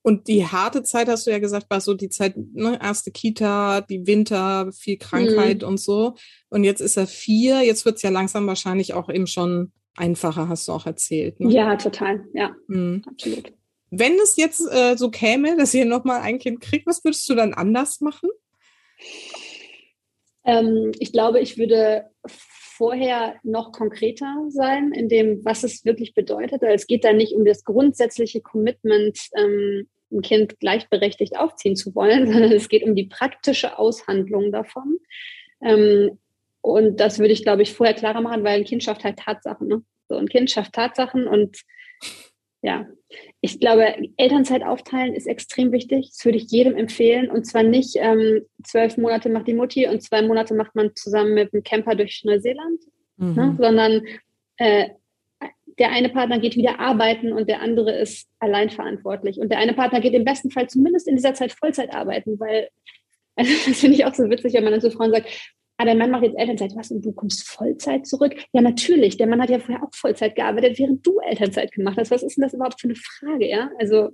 [0.02, 3.80] Und die harte Zeit, hast du ja gesagt, war so die Zeit, ne, erste Kita,
[3.80, 5.68] die Winter, viel Krankheit mhm.
[5.68, 6.14] und so.
[6.48, 10.48] Und jetzt ist er vier, jetzt wird es ja langsam wahrscheinlich auch eben schon einfacher,
[10.48, 11.40] hast du auch erzählt.
[11.40, 11.50] Ne?
[11.50, 13.02] Ja, total, ja, mhm.
[13.04, 13.52] absolut.
[13.90, 17.34] Wenn es jetzt äh, so käme, dass ihr nochmal ein Kind kriegt, was würdest du
[17.34, 18.28] dann anders machen?
[20.44, 26.62] Ähm, ich glaube, ich würde vorher noch konkreter sein in dem, was es wirklich bedeutet.
[26.62, 31.94] Also es geht da nicht um das grundsätzliche Commitment, ähm, ein Kind gleichberechtigt aufziehen zu
[31.94, 34.98] wollen, sondern es geht um die praktische Aushandlung davon.
[35.62, 36.18] Ähm,
[36.60, 39.68] und das würde ich, glaube ich, vorher klarer machen, weil ein Kind schafft halt Tatsachen.
[39.68, 39.82] Ne?
[40.08, 41.58] So, ein Kind schafft Tatsachen und
[42.62, 42.86] ja,
[43.46, 46.10] ich glaube, Elternzeit aufteilen ist extrem wichtig.
[46.10, 47.30] Das würde ich jedem empfehlen.
[47.30, 51.34] Und zwar nicht ähm, zwölf Monate macht die Mutti und zwei Monate macht man zusammen
[51.34, 52.80] mit dem Camper durch Neuseeland,
[53.16, 53.26] ne?
[53.26, 53.34] mhm.
[53.34, 53.56] ne?
[53.58, 54.02] sondern
[54.56, 54.88] äh,
[55.78, 59.38] der eine Partner geht wieder arbeiten und der andere ist allein verantwortlich.
[59.38, 62.68] Und der eine Partner geht im besten Fall zumindest in dieser Zeit Vollzeit arbeiten, weil,
[63.36, 65.28] also das finde ich auch so witzig, wenn man dann zu Frauen sagt,
[65.78, 68.34] ah, der Mann macht jetzt Elternzeit, was, und du kommst Vollzeit zurück?
[68.52, 72.10] Ja, natürlich, der Mann hat ja vorher auch Vollzeit gearbeitet, während du Elternzeit gemacht hast.
[72.10, 73.70] Was ist denn das überhaupt für eine Frage, ja?
[73.78, 74.10] Also,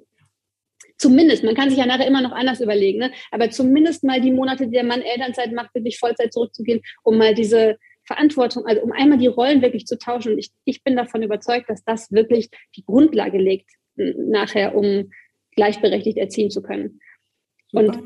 [0.98, 3.12] zumindest, man kann sich ja nachher immer noch anders überlegen, ne?
[3.30, 7.34] aber zumindest mal die Monate, die der Mann Elternzeit macht, wirklich Vollzeit zurückzugehen, um mal
[7.34, 10.32] diese Verantwortung, also um einmal die Rollen wirklich zu tauschen.
[10.32, 15.10] Und ich, ich bin davon überzeugt, dass das wirklich die Grundlage legt nachher, um
[15.54, 17.00] gleichberechtigt erziehen zu können.
[17.72, 17.98] Und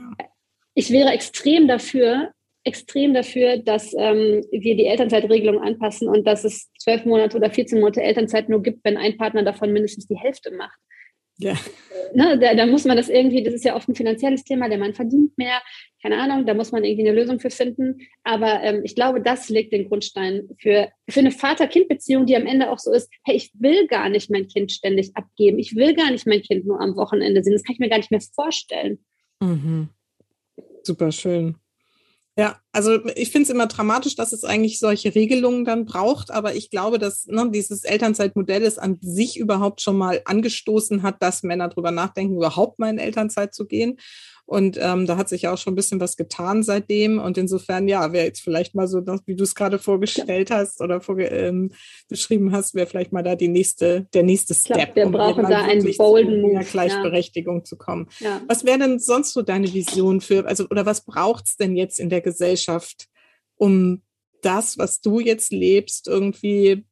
[0.75, 2.33] ich wäre extrem dafür,
[2.67, 7.79] extrem dafür, dass ähm, wir die Elternzeitregelung anpassen und dass es zwölf Monate oder 14
[7.79, 10.79] Monate Elternzeit nur gibt, wenn ein Partner davon mindestens die Hälfte macht.
[11.39, 11.55] Ja.
[12.15, 14.79] Ne, da, da, muss man das irgendwie, das ist ja oft ein finanzielles Thema, der
[14.79, 15.61] Mann verdient mehr,
[16.03, 17.99] keine Ahnung, da muss man irgendwie eine Lösung für finden.
[18.25, 22.71] Aber ähm, ich glaube, das legt den Grundstein für, für eine Vater-Kind-Beziehung, die am Ende
[22.71, 26.11] auch so ist, hey, ich will gar nicht mein Kind ständig abgeben, ich will gar
[26.11, 28.99] nicht mein Kind nur am Wochenende sehen, das kann ich mir gar nicht mehr vorstellen.
[29.41, 29.91] Mhm.
[30.83, 31.57] Super schön.
[32.39, 36.55] Ja, also ich finde es immer dramatisch, dass es eigentlich solche Regelungen dann braucht, aber
[36.55, 41.43] ich glaube, dass ne, dieses Elternzeitmodell es an sich überhaupt schon mal angestoßen hat, dass
[41.43, 43.97] Männer drüber nachdenken, überhaupt mal in Elternzeit zu gehen.
[44.47, 47.19] Und ähm, da hat sich ja auch schon ein bisschen was getan seitdem.
[47.19, 50.59] Und insofern, ja, wäre jetzt vielleicht mal so, wie du es gerade vorgestellt ja.
[50.59, 51.73] hast oder vor, ähm,
[52.09, 54.77] beschrieben hast, wäre vielleicht mal da die nächste, der nächste Step.
[54.77, 56.65] Glaub, wir um brauchen da einen bolden Move.
[56.65, 57.65] Gleichberechtigung ja.
[57.65, 58.09] zu kommen.
[58.21, 58.41] Ja.
[58.47, 61.99] Was wäre denn sonst so deine Vision für, also, oder was braucht es denn jetzt
[61.99, 63.09] in der Gesellschaft,
[63.57, 64.03] um
[64.43, 66.85] das, was du jetzt lebst, irgendwie,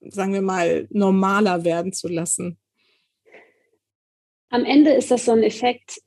[0.00, 2.58] sagen wir mal, normaler werden zu lassen?
[4.48, 6.00] Am Ende ist das so ein Effekt,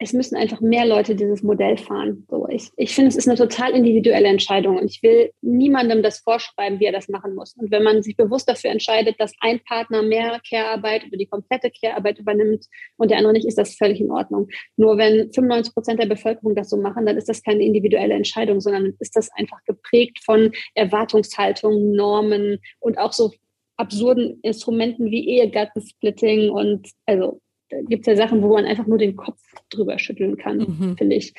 [0.00, 2.24] es müssen einfach mehr Leute dieses Modell fahren.
[2.30, 6.20] So, ich, ich finde, es ist eine total individuelle Entscheidung und ich will niemandem das
[6.20, 7.54] vorschreiben, wie er das machen muss.
[7.56, 11.70] Und wenn man sich bewusst dafür entscheidet, dass ein Partner mehr Care-Arbeit oder die komplette
[11.70, 14.48] Care-Arbeit übernimmt und der andere nicht, ist das völlig in Ordnung.
[14.76, 18.60] Nur wenn 95 Prozent der Bevölkerung das so machen, dann ist das keine individuelle Entscheidung,
[18.60, 23.32] sondern ist das einfach geprägt von Erwartungshaltungen, Normen und auch so
[23.76, 28.98] absurden Instrumenten wie Ehegattensplitting und also da gibt es ja Sachen, wo man einfach nur
[28.98, 29.40] den Kopf
[29.70, 30.96] drüber schütteln kann, mhm.
[30.96, 31.34] finde ich.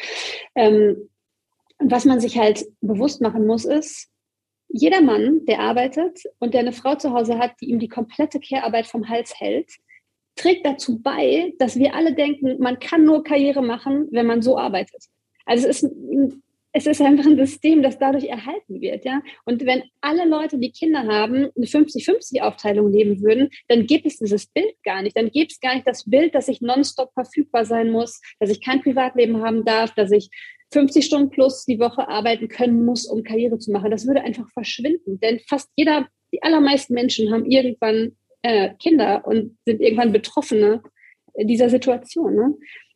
[0.56, 1.10] Ähm,
[1.80, 4.10] und was man sich halt bewusst machen muss, ist,
[4.68, 8.40] jeder Mann, der arbeitet und der eine Frau zu Hause hat, die ihm die komplette
[8.40, 9.72] Care-Arbeit vom Hals hält,
[10.36, 14.58] trägt dazu bei, dass wir alle denken, man kann nur Karriere machen, wenn man so
[14.58, 15.06] arbeitet.
[15.46, 19.22] Also es ist ein es ist einfach ein System, das dadurch erhalten wird, ja.
[19.46, 24.48] Und wenn alle Leute, die Kinder haben, eine 50-50-Aufteilung leben würden, dann gibt es dieses
[24.48, 25.18] Bild gar nicht.
[25.18, 28.64] Dann gibt es gar nicht das Bild, dass ich nonstop verfügbar sein muss, dass ich
[28.64, 30.30] kein Privatleben haben darf, dass ich
[30.72, 33.90] 50 Stunden plus die Woche arbeiten können muss, um Karriere zu machen.
[33.90, 35.20] Das würde einfach verschwinden.
[35.20, 40.84] Denn fast jeder, die allermeisten Menschen haben irgendwann äh, Kinder und sind irgendwann Betroffene
[41.38, 42.36] dieser Situation.
[42.36, 42.54] Ne?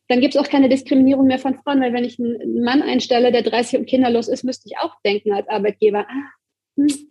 [0.08, 3.32] Dann gibt es auch keine Diskriminierung mehr von Frauen, weil wenn ich einen Mann einstelle,
[3.32, 6.30] der 30 und kinderlos ist, müsste ich auch denken als Arbeitgeber, ah,
[6.76, 7.08] hm,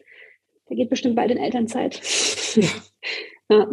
[0.70, 2.00] der geht bestimmt bald in Elternzeit.
[3.50, 3.68] ja.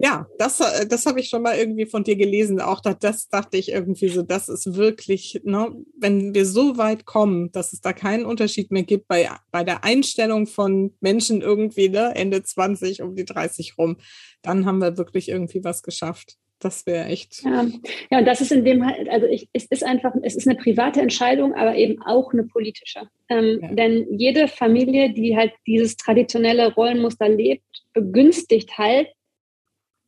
[0.00, 2.60] Ja, das, äh, das habe ich schon mal irgendwie von dir gelesen.
[2.60, 7.06] Auch das, das dachte ich irgendwie so, das ist wirklich, ne, wenn wir so weit
[7.06, 11.88] kommen, dass es da keinen Unterschied mehr gibt bei, bei der Einstellung von Menschen irgendwie,
[11.88, 13.98] ne, Ende 20 um die 30 rum,
[14.42, 16.36] dann haben wir wirklich irgendwie was geschafft.
[16.60, 17.42] Das wäre echt.
[17.42, 17.66] Ja.
[18.10, 20.58] ja, und das ist in dem halt, also ich, es ist einfach, es ist eine
[20.58, 23.08] private Entscheidung, aber eben auch eine politische.
[23.30, 23.74] Ähm, ja.
[23.74, 29.08] Denn jede Familie, die halt dieses traditionelle Rollenmuster lebt, begünstigt halt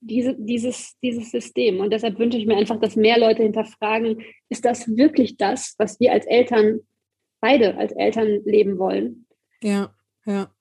[0.00, 1.80] diese, dieses, dieses System.
[1.80, 5.98] Und deshalb wünsche ich mir einfach, dass mehr Leute hinterfragen, ist das wirklich das, was
[6.00, 6.80] wir als Eltern,
[7.40, 9.26] beide als Eltern leben wollen?
[9.62, 9.94] Ja,
[10.26, 10.52] ja.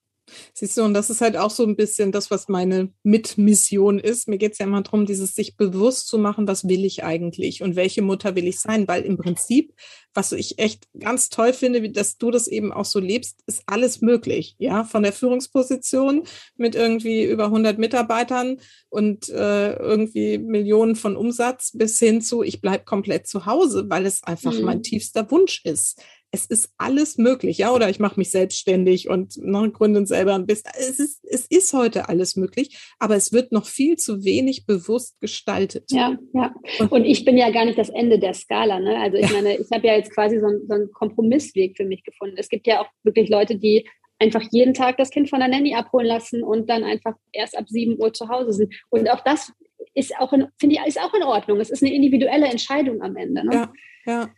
[0.53, 4.27] Siehst du, und das ist halt auch so ein bisschen das, was meine Mitmission ist.
[4.27, 7.63] Mir geht es ja immer darum, dieses sich bewusst zu machen, was will ich eigentlich
[7.63, 9.73] und welche Mutter will ich sein, weil im Prinzip,
[10.13, 14.01] was ich echt ganz toll finde, dass du das eben auch so lebst, ist alles
[14.01, 14.55] möglich.
[14.57, 16.23] Ja, von der Führungsposition
[16.55, 18.59] mit irgendwie über 100 Mitarbeitern
[18.89, 24.05] und äh, irgendwie Millionen von Umsatz bis hin zu, ich bleibe komplett zu Hause, weil
[24.05, 24.63] es einfach mhm.
[24.63, 26.01] mein tiefster Wunsch ist
[26.33, 30.45] es ist alles möglich, ja, oder ich mache mich selbstständig und ne, gründe selber ein
[30.45, 30.71] bisschen.
[30.79, 35.19] Es ist, es ist heute alles möglich, aber es wird noch viel zu wenig bewusst
[35.19, 35.91] gestaltet.
[35.91, 36.53] Ja, ja.
[36.89, 38.79] Und, ich bin ja gar nicht das Ende der Skala.
[38.79, 38.97] Ne?
[38.97, 39.33] Also ich ja.
[39.33, 42.35] meine, ich habe ja jetzt quasi so, so einen Kompromissweg für mich gefunden.
[42.37, 43.85] Es gibt ja auch wirklich Leute, die
[44.17, 47.67] einfach jeden Tag das Kind von der Nanny abholen lassen und dann einfach erst ab
[47.67, 48.73] 7 Uhr zu Hause sind.
[48.89, 49.51] Und auch das
[49.95, 51.59] ist auch in, finde ich, ist auch in Ordnung.
[51.59, 53.45] Es ist eine individuelle Entscheidung am Ende.
[53.45, 53.53] Ne?
[53.53, 53.73] Ja,
[54.05, 54.29] ja.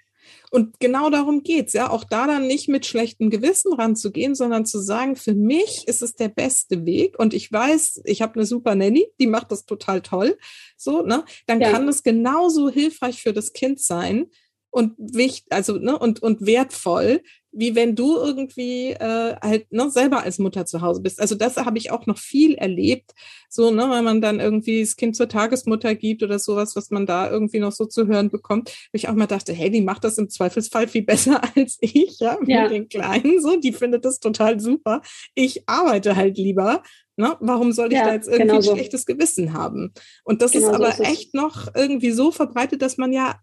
[0.54, 4.78] Und genau darum geht's, ja, auch da dann nicht mit schlechtem Gewissen ranzugehen, sondern zu
[4.78, 8.76] sagen, für mich ist es der beste Weg und ich weiß, ich habe eine super
[8.76, 10.38] Nanny, die macht das total toll,
[10.78, 11.26] so, ne?
[11.48, 11.72] Dann ja.
[11.72, 14.28] kann es genauso hilfreich für das Kind sein
[14.74, 17.22] und wichtig, also, ne, und, und wertvoll,
[17.52, 21.22] wie wenn du irgendwie äh, halt ne, selber als Mutter zu Hause bist.
[21.22, 23.12] Also das habe ich auch noch viel erlebt,
[23.50, 27.06] so, ne, weil man dann irgendwie das Kind zur Tagesmutter gibt oder sowas, was man
[27.06, 28.72] da irgendwie noch so zu hören bekommt.
[28.92, 32.18] Wo ich auch mal dachte, hey, die macht das im Zweifelsfall viel besser als ich,
[32.20, 32.68] ja, mit ja.
[32.68, 35.04] den Kleinen, so, die findet das total super.
[35.36, 36.82] Ich arbeite halt lieber.
[37.16, 37.38] Ne?
[37.42, 38.72] Warum soll ich ja, da jetzt irgendwie genau so.
[38.72, 39.94] ein schlechtes Gewissen haben?
[40.24, 43.40] Und das genau ist aber so ist echt noch irgendwie so verbreitet, dass man ja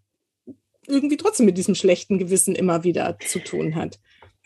[0.91, 3.99] irgendwie trotzdem mit diesem schlechten Gewissen immer wieder zu tun hat.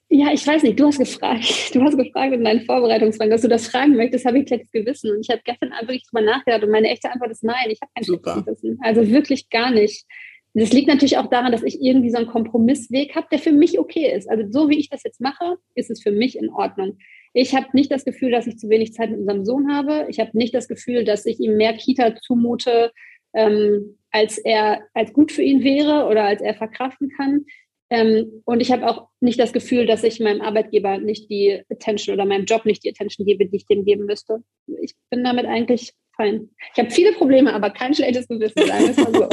[0.09, 1.43] Ja, ich weiß nicht, du hast gefragt,
[1.73, 5.11] du hast gefragt in deinen Vorbereitungsfragen, dass du das fragen möchtest, habe ich schlechtes Gewissen.
[5.11, 7.91] Und ich habe gestern nicht drüber nachgedacht und meine echte Antwort ist nein, ich habe
[7.95, 8.79] kein schlechtes Gewissen.
[8.81, 10.05] Also wirklich gar nicht.
[10.53, 13.77] Das liegt natürlich auch daran, dass ich irgendwie so einen Kompromissweg habe, der für mich
[13.77, 14.29] okay ist.
[14.29, 16.97] Also so wie ich das jetzt mache, ist es für mich in Ordnung.
[17.33, 20.05] Ich habe nicht das Gefühl, dass ich zu wenig Zeit mit unserem Sohn habe.
[20.07, 22.93] Ich habe nicht das Gefühl, dass ich ihm mehr Kita zumute,
[23.33, 27.45] ähm, als er als gut für ihn wäre oder als er verkraften kann.
[27.89, 32.13] Ähm, und ich habe auch nicht das Gefühl, dass ich meinem Arbeitgeber nicht die Attention
[32.13, 34.41] oder meinem Job nicht die Attention gebe, die ich dem geben müsste.
[34.81, 36.49] Ich bin damit eigentlich fein.
[36.73, 39.27] Ich habe viele Probleme, aber kein schlechtes Gewissen, mal so.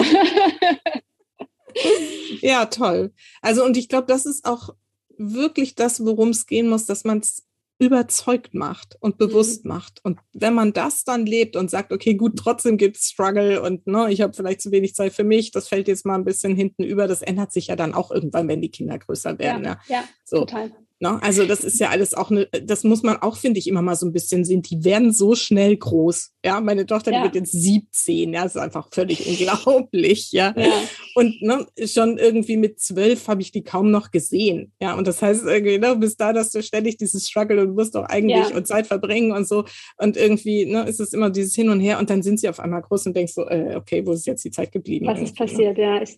[2.47, 3.13] ja, toll.
[3.41, 4.71] Also, und ich glaube, das ist auch
[5.17, 7.47] wirklich das, worum es gehen muss, dass man es
[7.79, 9.71] überzeugt macht und bewusst mhm.
[9.71, 10.01] macht.
[10.05, 13.87] Und wenn man das dann lebt und sagt, okay, gut, trotzdem gibt es Struggle und
[13.87, 16.55] ne, ich habe vielleicht zu wenig Zeit für mich, das fällt jetzt mal ein bisschen
[16.55, 19.65] hinten über, das ändert sich ja dann auch irgendwann, wenn die Kinder größer werden.
[19.65, 20.41] Ja, ja, ja so.
[20.41, 20.73] total.
[21.03, 21.21] Ne?
[21.21, 23.97] Also das ist ja alles auch eine, das muss man auch, finde ich, immer mal
[23.97, 24.63] so ein bisschen sehen.
[24.63, 26.31] Die werden so schnell groß.
[26.45, 27.19] Ja, meine Tochter, ja.
[27.19, 28.33] die wird jetzt 17.
[28.33, 30.31] Ja, das ist einfach völlig unglaublich.
[30.31, 30.55] Ja.
[30.57, 30.71] ja.
[31.17, 34.71] Und ne, schon irgendwie mit zwölf habe ich die kaum noch gesehen.
[34.81, 37.97] Ja, und das heißt irgendwie, ne, bis da, dass du ständig dieses Struggle und musst
[37.97, 38.57] doch eigentlich ja.
[38.57, 39.65] und Zeit verbringen und so.
[39.97, 42.61] Und irgendwie, ne, ist es immer dieses Hin und Her und dann sind sie auf
[42.61, 45.07] einmal groß und denkst so, äh, okay, wo ist jetzt die Zeit geblieben?
[45.07, 45.47] Was ist ne?
[45.47, 45.79] passiert?
[45.79, 45.83] Ne?
[45.83, 46.17] Ja, ich,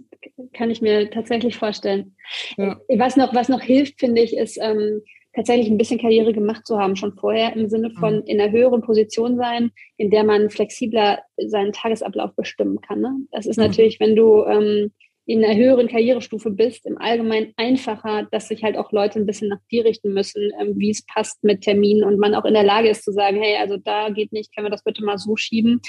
[0.53, 2.15] kann ich mir tatsächlich vorstellen.
[2.57, 5.03] Was noch, was noch hilft, finde ich, ist, ähm, ähm,
[5.35, 8.23] tatsächlich ein bisschen Karriere gemacht zu haben, schon vorher im Sinne von mhm.
[8.27, 13.01] in einer höheren Position sein, in der man flexibler seinen Tagesablauf bestimmen kann.
[13.01, 13.17] Ne?
[13.33, 13.65] Das ist mhm.
[13.65, 14.93] natürlich, wenn du ähm,
[15.27, 19.49] in einer höheren Karrierestufe bist, im Allgemeinen einfacher, dass sich halt auch Leute ein bisschen
[19.49, 22.63] nach dir richten müssen, ähm, wie es passt mit Terminen und man auch in der
[22.63, 25.37] Lage ist zu sagen, hey, also da geht nicht, können wir das bitte mal so
[25.37, 25.81] schieben.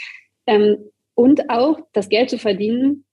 [0.47, 0.77] Ähm,
[1.15, 3.05] und auch das Geld zu verdienen,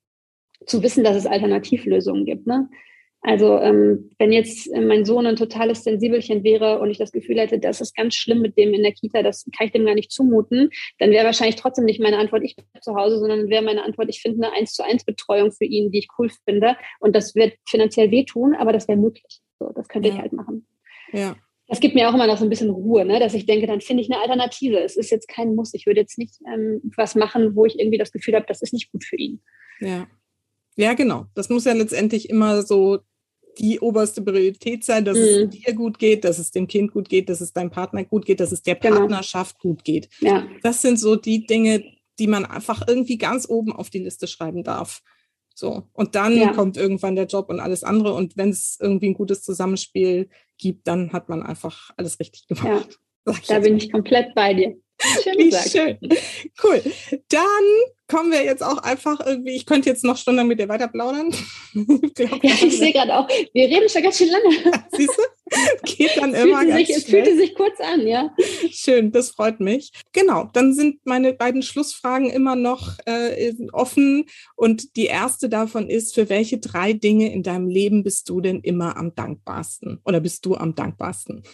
[0.67, 2.47] zu wissen, dass es Alternativlösungen gibt.
[2.47, 2.69] Ne?
[3.25, 7.39] Also ähm, wenn jetzt äh, mein Sohn ein totales Sensibelchen wäre und ich das Gefühl
[7.39, 9.95] hätte, das ist ganz schlimm mit dem in der Kita, das kann ich dem gar
[9.95, 13.63] nicht zumuten, dann wäre wahrscheinlich trotzdem nicht meine Antwort, ich bin zu Hause, sondern wäre
[13.63, 16.77] meine Antwort, ich finde eine eins zu eins Betreuung für ihn, die ich cool finde.
[16.99, 19.41] Und das wird finanziell wehtun, aber das wäre möglich.
[19.61, 20.17] So, das könnte ja.
[20.17, 20.67] ich halt machen.
[21.13, 21.37] Ja.
[21.69, 23.21] Das gibt mir auch immer noch so ein bisschen Ruhe, ne?
[23.21, 24.81] dass ich denke, dann finde ich eine Alternative.
[24.81, 25.73] Es ist jetzt kein Muss.
[25.75, 28.73] Ich würde jetzt nicht ähm, was machen, wo ich irgendwie das Gefühl habe, das ist
[28.73, 29.41] nicht gut für ihn.
[29.79, 30.09] Ja.
[30.77, 31.27] Ja, genau.
[31.35, 32.99] Das muss ja letztendlich immer so
[33.59, 35.25] die oberste Priorität sein, dass mhm.
[35.25, 38.25] es dir gut geht, dass es dem Kind gut geht, dass es deinem Partner gut
[38.25, 38.99] geht, dass es der genau.
[38.99, 40.09] Partnerschaft gut geht.
[40.21, 40.47] Ja.
[40.63, 41.85] Das sind so die Dinge,
[42.19, 45.03] die man einfach irgendwie ganz oben auf die Liste schreiben darf.
[45.55, 45.85] So.
[45.93, 46.53] Und dann ja.
[46.53, 48.15] kommt irgendwann der Job und alles andere.
[48.15, 50.29] Und wenn es irgendwie ein gutes Zusammenspiel
[50.59, 52.99] gibt, dann hat man einfach alles richtig gemacht.
[53.25, 53.35] Ja.
[53.47, 54.77] Da bin ich komplett bei dir.
[55.23, 55.71] Schön Wie gesagt.
[55.71, 55.99] schön.
[56.63, 56.83] Cool.
[57.29, 57.65] Dann
[58.13, 61.29] kommen wir jetzt auch einfach irgendwie, ich könnte jetzt noch Stunden mit dir weiter plaudern.
[61.75, 64.85] ich, glaub, ja, ich sehe gerade auch, wir reden schon ganz schön lange.
[64.93, 65.23] Siehst du?
[65.85, 68.35] Geht dann es immer ganz sich, Es fühlte sich kurz an, ja.
[68.71, 69.93] Schön, das freut mich.
[70.13, 74.27] Genau, dann sind meine beiden Schlussfragen immer noch äh, offen
[74.57, 78.61] und die erste davon ist, für welche drei Dinge in deinem Leben bist du denn
[78.61, 81.45] immer am dankbarsten oder bist du am dankbarsten?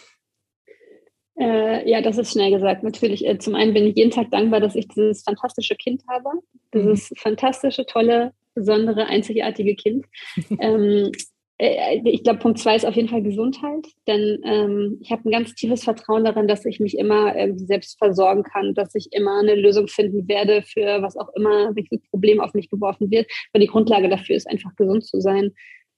[1.39, 2.83] Äh, ja, das ist schnell gesagt.
[2.83, 6.29] Natürlich, äh, zum einen bin ich jeden Tag dankbar, dass ich dieses fantastische Kind habe.
[6.73, 7.15] Dieses mhm.
[7.15, 10.05] fantastische, tolle, besondere, einzigartige Kind.
[10.59, 11.11] ähm,
[11.57, 15.31] äh, ich glaube, Punkt zwei ist auf jeden Fall Gesundheit, denn ähm, ich habe ein
[15.31, 19.39] ganz tiefes Vertrauen darin, dass ich mich immer äh, selbst versorgen kann, dass ich immer
[19.39, 23.31] eine Lösung finden werde für was auch immer, welches Problem auf mich geworfen wird.
[23.53, 25.51] Weil die Grundlage dafür ist einfach gesund zu sein.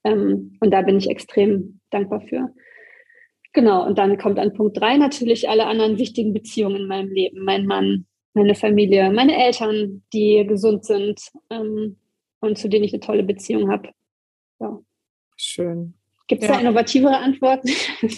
[0.03, 2.53] Ähm, und da bin ich extrem dankbar für.
[3.53, 7.43] Genau, und dann kommt an Punkt drei natürlich alle anderen wichtigen Beziehungen in meinem Leben.
[7.43, 11.97] Mein Mann, meine Familie, meine Eltern, die gesund sind ähm,
[12.39, 13.89] und zu denen ich eine tolle Beziehung habe.
[14.59, 14.79] Ja.
[15.35, 15.95] Schön.
[16.27, 16.55] Gibt es ja.
[16.55, 17.69] da innovativere Antworten?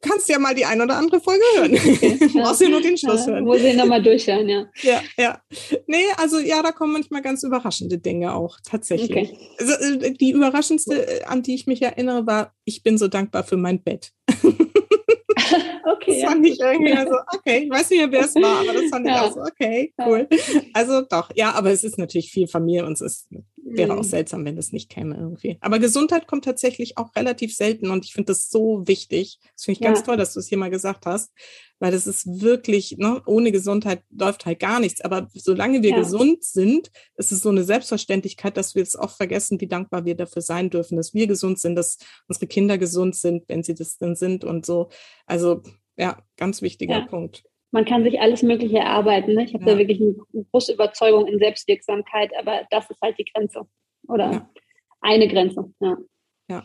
[0.00, 1.74] kannst ja mal die ein oder andere Folge hören.
[1.74, 3.44] Okay, du brauchst ja nur den Schluss hören.
[3.44, 4.66] Muss ich nochmal durchhören, ja.
[4.82, 5.40] Ja, ja.
[5.86, 9.10] Nee, also ja, da kommen manchmal ganz überraschende Dinge auch, tatsächlich.
[9.10, 9.38] Okay.
[9.58, 9.72] Also,
[10.04, 13.56] äh, die überraschendste, äh, an die ich mich erinnere, war, ich bin so dankbar für
[13.56, 14.12] mein Bett.
[15.92, 16.20] Okay.
[16.20, 18.90] Das fand ich irgendwie so, okay, ich weiß nicht mehr, wer es war, aber das
[18.90, 19.12] fand ja.
[19.12, 20.28] ich auch so, okay, cool.
[20.72, 23.28] Also doch, ja, aber es ist natürlich viel Familie und es ist,
[23.70, 24.08] wäre auch mhm.
[24.08, 25.58] seltsam, wenn das nicht käme irgendwie.
[25.60, 29.38] Aber Gesundheit kommt tatsächlich auch relativ selten und ich finde das so wichtig.
[29.54, 31.32] Das finde ich ganz toll, dass du es hier mal gesagt hast,
[31.78, 35.00] weil das ist wirklich, ne, ohne Gesundheit läuft halt gar nichts.
[35.00, 35.98] Aber solange wir ja.
[35.98, 40.14] gesund sind, ist es so eine Selbstverständlichkeit, dass wir es oft vergessen, wie dankbar wir
[40.14, 41.98] dafür sein dürfen, dass wir gesund sind, dass
[42.28, 44.90] unsere Kinder gesund sind, wenn sie das dann sind und so.
[45.26, 45.62] Also
[45.96, 47.06] ja, ganz wichtiger ja.
[47.06, 47.44] Punkt.
[47.72, 49.34] Man kann sich alles Mögliche erarbeiten.
[49.34, 49.44] Ne?
[49.44, 49.72] Ich habe ja.
[49.72, 53.62] da wirklich eine große Überzeugung in Selbstwirksamkeit, aber das ist halt die Grenze.
[54.08, 54.50] Oder ja.
[55.00, 55.72] eine Grenze.
[55.80, 55.96] Ja.
[56.48, 56.64] ja.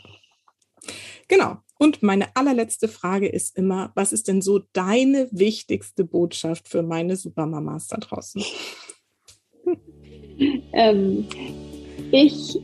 [1.27, 1.57] Genau.
[1.77, 7.17] Und meine allerletzte Frage ist immer, was ist denn so deine wichtigste Botschaft für meine
[7.17, 8.43] Supermamas da draußen?
[10.73, 11.27] ähm,
[12.11, 12.57] ich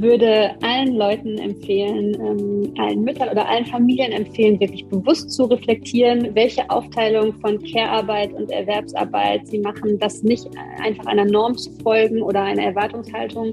[0.00, 6.34] würde allen Leuten empfehlen, ähm, allen Müttern oder allen Familien empfehlen, wirklich bewusst zu reflektieren,
[6.34, 10.46] welche Aufteilung von Care-Arbeit und Erwerbsarbeit sie machen, das nicht
[10.82, 13.52] einfach einer Norm zu folgen oder einer Erwartungshaltung,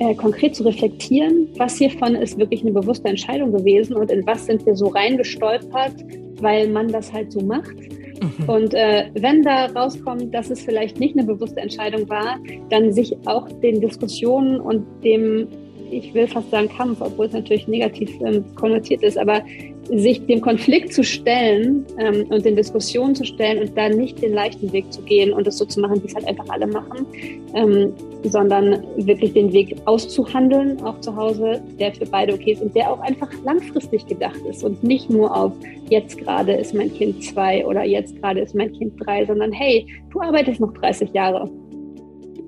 [0.00, 4.46] äh, konkret zu reflektieren, was hiervon ist wirklich eine bewusste Entscheidung gewesen und in was
[4.46, 5.94] sind wir so reingestolpert,
[6.40, 7.74] weil man das halt so macht.
[8.22, 8.48] Mhm.
[8.48, 12.38] Und äh, wenn da rauskommt, dass es vielleicht nicht eine bewusste Entscheidung war,
[12.70, 15.48] dann sich auch den Diskussionen und dem
[15.90, 19.42] ich will fast sagen Kampf, obwohl es natürlich negativ ähm, konnotiert ist, aber
[19.90, 24.34] sich dem Konflikt zu stellen ähm, und den Diskussionen zu stellen und da nicht den
[24.34, 27.06] leichten Weg zu gehen und es so zu machen, wie es halt einfach alle machen,
[27.54, 27.92] ähm,
[28.24, 32.92] sondern wirklich den Weg auszuhandeln, auch zu Hause, der für beide okay ist und der
[32.92, 35.52] auch einfach langfristig gedacht ist und nicht nur auf
[35.88, 39.86] jetzt gerade ist mein Kind zwei oder jetzt gerade ist mein Kind drei, sondern hey,
[40.10, 41.48] du arbeitest noch 30 Jahre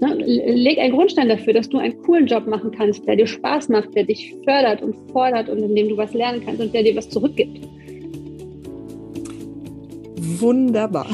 [0.01, 3.69] Ne, leg einen Grundstein dafür, dass du einen coolen Job machen kannst, der dir Spaß
[3.69, 6.83] macht, der dich fördert und fordert und in dem du was lernen kannst und der
[6.83, 7.61] dir was zurückgibt.
[10.39, 11.07] Wunderbar.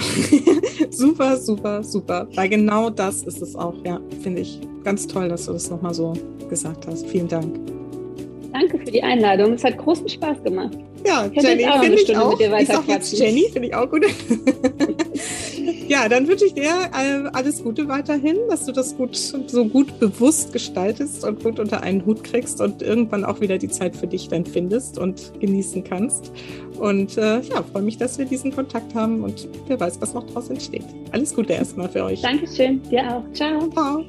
[0.91, 2.28] super, super, super.
[2.34, 5.95] Weil genau das ist es auch, ja, finde ich ganz toll, dass du das nochmal
[5.95, 6.12] so
[6.49, 7.09] gesagt hast.
[7.09, 7.76] Vielen Dank.
[8.59, 9.53] Danke für die Einladung.
[9.53, 10.79] Es hat großen Spaß gemacht.
[11.07, 12.41] Ja, ich Jenny, finde ich auch.
[12.41, 14.07] Ich sag jetzt Jenny, finde ich auch gut.
[15.89, 20.01] ja, dann wünsche ich dir äh, alles Gute weiterhin, dass du das gut, so gut
[20.01, 24.07] bewusst gestaltest und gut unter einen Hut kriegst und irgendwann auch wieder die Zeit für
[24.07, 26.33] dich dann findest und genießen kannst.
[26.79, 30.27] Und äh, ja, freue mich, dass wir diesen Kontakt haben und wer weiß, was noch
[30.27, 30.85] daraus entsteht.
[31.13, 32.23] Alles Gute erstmal für euch.
[32.23, 33.23] Dankeschön, dir auch.
[33.35, 33.69] Ciao.
[33.69, 34.05] Ciao.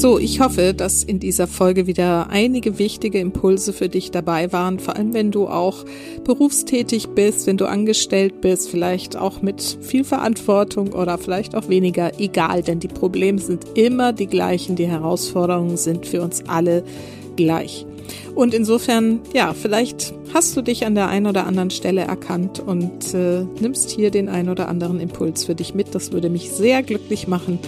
[0.00, 4.78] So, ich hoffe, dass in dieser Folge wieder einige wichtige Impulse für dich dabei waren,
[4.78, 5.84] vor allem wenn du auch
[6.24, 12.18] berufstätig bist, wenn du angestellt bist, vielleicht auch mit viel Verantwortung oder vielleicht auch weniger,
[12.18, 16.82] egal, denn die Probleme sind immer die gleichen, die Herausforderungen sind für uns alle
[17.36, 17.84] gleich.
[18.34, 23.12] Und insofern, ja, vielleicht hast du dich an der einen oder anderen Stelle erkannt und
[23.12, 25.94] äh, nimmst hier den einen oder anderen Impuls für dich mit.
[25.94, 27.58] Das würde mich sehr glücklich machen.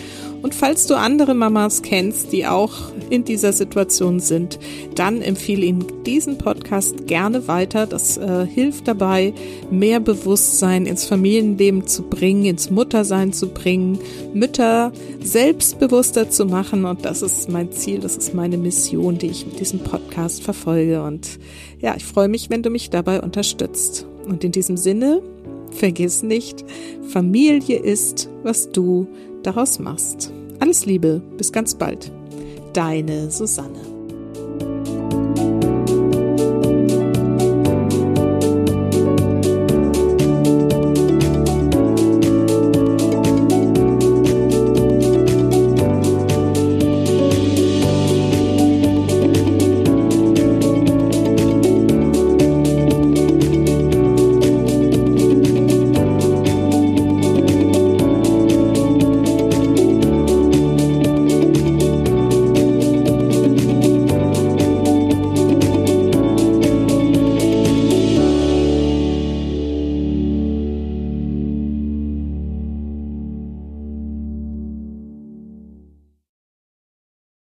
[0.42, 2.72] Und falls du andere Mamas kennst, die auch
[3.10, 4.58] in dieser Situation sind,
[4.96, 7.86] dann empfehle ihnen diesen Podcast gerne weiter.
[7.86, 9.34] Das äh, hilft dabei,
[9.70, 14.00] mehr Bewusstsein ins Familienleben zu bringen, ins Muttersein zu bringen,
[14.34, 16.84] Mütter selbstbewusster zu machen.
[16.86, 21.04] Und das ist mein Ziel, das ist meine Mission, die ich mit diesem Podcast verfolge.
[21.04, 21.38] Und
[21.80, 24.06] ja, ich freue mich, wenn du mich dabei unterstützt.
[24.26, 25.22] Und in diesem Sinne,
[25.70, 26.64] vergiss nicht,
[27.08, 29.06] Familie ist, was du
[29.42, 30.32] daraus machst.
[30.60, 32.10] Alles Liebe, bis ganz bald.
[32.72, 33.91] Deine Susanne.